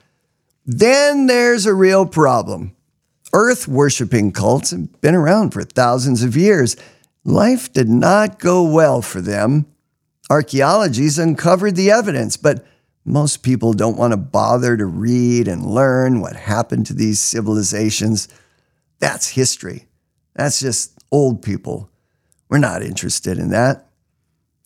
then 0.65 1.27
there's 1.27 1.67
a 1.67 1.75
real 1.75 2.07
problem. 2.07 2.75
Earth 3.33 3.69
worshiping 3.69 4.33
cults 4.33 4.71
have 4.71 5.01
been 5.01 5.15
around 5.15 5.51
for 5.51 5.63
thousands 5.63 6.23
of 6.23 6.37
years. 6.37 6.77
Life 7.27 7.73
did 7.73 7.89
not 7.89 8.39
go 8.39 8.63
well 8.63 9.03
for 9.03 9.21
them. 9.21 9.67
Archaeologies 10.31 11.19
uncovered 11.19 11.75
the 11.75 11.91
evidence, 11.91 12.37
but 12.37 12.65
most 13.05 13.43
people 13.43 13.73
don't 13.73 13.97
want 13.97 14.13
to 14.13 14.17
bother 14.17 14.77
to 14.77 14.87
read 14.87 15.49
and 15.49 15.67
learn 15.67 16.21
what 16.21 16.37
happened 16.37 16.87
to 16.87 16.95
these 16.95 17.21
civilizations. 17.21 18.29
That's 19.01 19.31
history. 19.31 19.89
That's 20.37 20.61
just 20.61 20.97
old 21.11 21.43
people 21.43 21.91
We're 22.49 22.59
not 22.59 22.83
interested 22.83 23.39
in 23.39 23.51
that. 23.51 23.89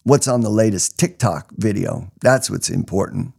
What's 0.02 0.28
on 0.28 0.42
the 0.42 0.50
latest 0.50 0.98
TikTok 0.98 1.52
video? 1.52 2.12
That's 2.20 2.50
what's 2.50 2.68
important. 2.68 3.32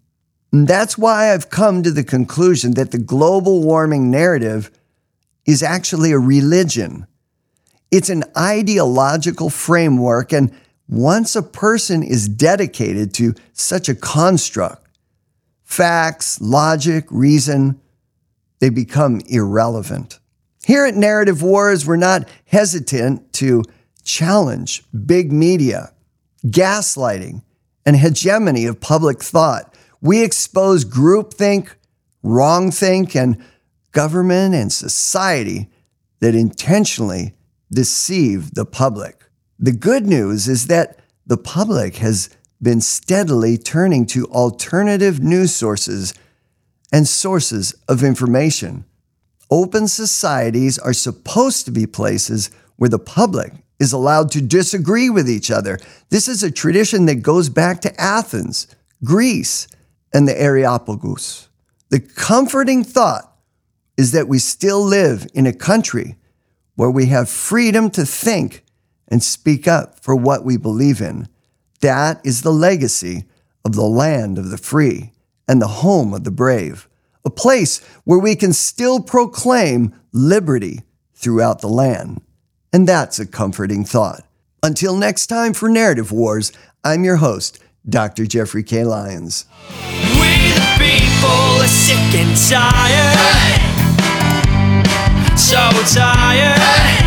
And 0.52 0.68
that's 0.68 0.98
why 0.98 1.32
I've 1.32 1.52
come 1.52 1.84
to 1.84 1.92
the 1.92 2.04
conclusion 2.04 2.74
that 2.74 2.90
the 2.90 2.98
global 2.98 3.62
warming 3.62 4.10
narrative 4.10 4.72
is 5.46 5.62
actually 5.62 6.12
a 6.12 6.20
religion. 6.20 7.06
It's 7.92 8.10
an 8.10 8.24
ideological 8.38 9.50
framework, 9.50 10.32
and 10.32 10.52
once 10.88 11.36
a 11.36 11.44
person 11.44 12.04
is 12.04 12.28
dedicated 12.28 13.14
to 13.16 13.34
such 13.54 13.90
a 13.90 13.96
construct, 13.96 14.88
facts, 15.64 16.40
logic, 16.42 17.06
reason, 17.10 17.82
they 18.60 18.70
become 18.70 19.22
irrelevant. 19.28 20.20
Here 20.66 20.86
at 20.86 20.96
Narrative 20.96 21.42
Wars, 21.42 21.86
we're 21.86 21.98
not 21.98 22.30
hesitant 22.46 23.34
to 23.34 23.64
challenge 24.04 24.84
big 25.06 25.32
media, 25.32 25.92
gaslighting, 26.46 27.42
and 27.86 27.98
hegemony 27.98 28.66
of 28.66 28.80
public 28.80 29.22
thought. 29.22 29.74
We 30.02 30.24
expose 30.24 30.86
groupthink, 30.86 31.70
wrongthink, 32.24 33.16
and 33.16 33.44
government 33.92 34.56
and 34.56 34.72
society 34.72 35.70
that 36.20 36.36
intentionally 36.36 37.34
deceive 37.72 38.54
the 38.54 38.66
public. 38.66 39.26
The 39.60 39.72
good 39.72 40.06
news 40.06 40.48
is 40.48 40.68
that 40.68 41.00
the 41.26 41.38
public 41.38 41.98
has 41.98 42.30
been 42.62 42.82
steadily 42.82 43.58
turning 43.58 44.06
to 44.08 44.26
alternative 44.28 45.20
news 45.20 45.56
sources 45.56 46.14
and 46.92 47.08
sources 47.08 47.74
of 47.88 48.04
information. 48.04 48.86
Open 49.50 49.88
societies 49.88 50.78
are 50.78 50.94
supposed 50.94 51.66
to 51.66 51.72
be 51.72 51.86
places 51.86 52.50
where 52.76 52.90
the 52.90 53.00
public 53.00 53.54
is 53.80 53.94
allowed 53.94 54.32
to 54.32 54.42
disagree 54.42 55.10
with 55.10 55.30
each 55.30 55.50
other. 55.50 55.80
This 56.10 56.28
is 56.28 56.44
a 56.44 56.52
tradition 56.52 57.06
that 57.08 57.16
goes 57.16 57.50
back 57.50 57.82
to 57.82 58.02
Athens, 58.02 58.68
Greece, 59.04 59.68
and 60.14 60.28
the 60.28 60.40
Areopagus. 60.40 61.50
The 61.90 62.00
comforting 62.00 62.84
thought 62.84 63.36
is 63.98 64.12
that 64.12 64.28
we 64.28 64.40
still 64.40 64.82
live 64.84 65.28
in 65.34 65.48
a 65.48 65.54
country 65.54 66.16
where 66.76 66.92
we 66.92 67.08
have 67.08 67.30
freedom 67.30 67.90
to 67.92 68.06
think 68.06 68.64
and 69.08 69.22
speak 69.22 69.68
up 69.68 70.00
for 70.00 70.16
what 70.16 70.46
we 70.46 70.58
believe 70.58 71.02
in. 71.02 71.28
That 71.82 72.22
is 72.24 72.42
the 72.42 72.54
legacy 72.54 73.26
of 73.66 73.74
the 73.74 73.82
land 73.82 74.38
of 74.38 74.50
the 74.50 74.58
free 74.58 75.12
and 75.48 75.62
the 75.62 75.68
home 75.68 76.14
of 76.14 76.24
the 76.24 76.32
brave, 76.32 76.88
a 77.26 77.30
place 77.30 77.80
where 78.04 78.20
we 78.20 78.36
can 78.36 78.54
still 78.54 79.02
proclaim 79.02 79.94
liberty 80.12 80.82
throughout 81.14 81.62
the 81.62 81.68
land. 81.68 82.22
And 82.74 82.88
that's 82.88 83.20
a 83.20 83.28
comforting 83.28 83.84
thought. 83.84 84.26
Until 84.64 84.96
next 84.96 85.28
time 85.28 85.54
for 85.54 85.70
Narrative 85.70 86.12
Wars, 86.12 86.52
I'm 86.84 87.04
your 87.04 87.18
host, 87.18 87.60
Dr. 87.88 88.26
Jeffrey 88.26 88.64
K. 88.64 88.84
Lyons. 88.84 89.46
We 90.14 90.32
the 90.54 90.76
people 90.78 91.62
are 91.62 91.68
sick 91.68 91.98
and 92.16 92.38
tired 92.50 93.71
so 95.42 95.58
tired 95.96 97.01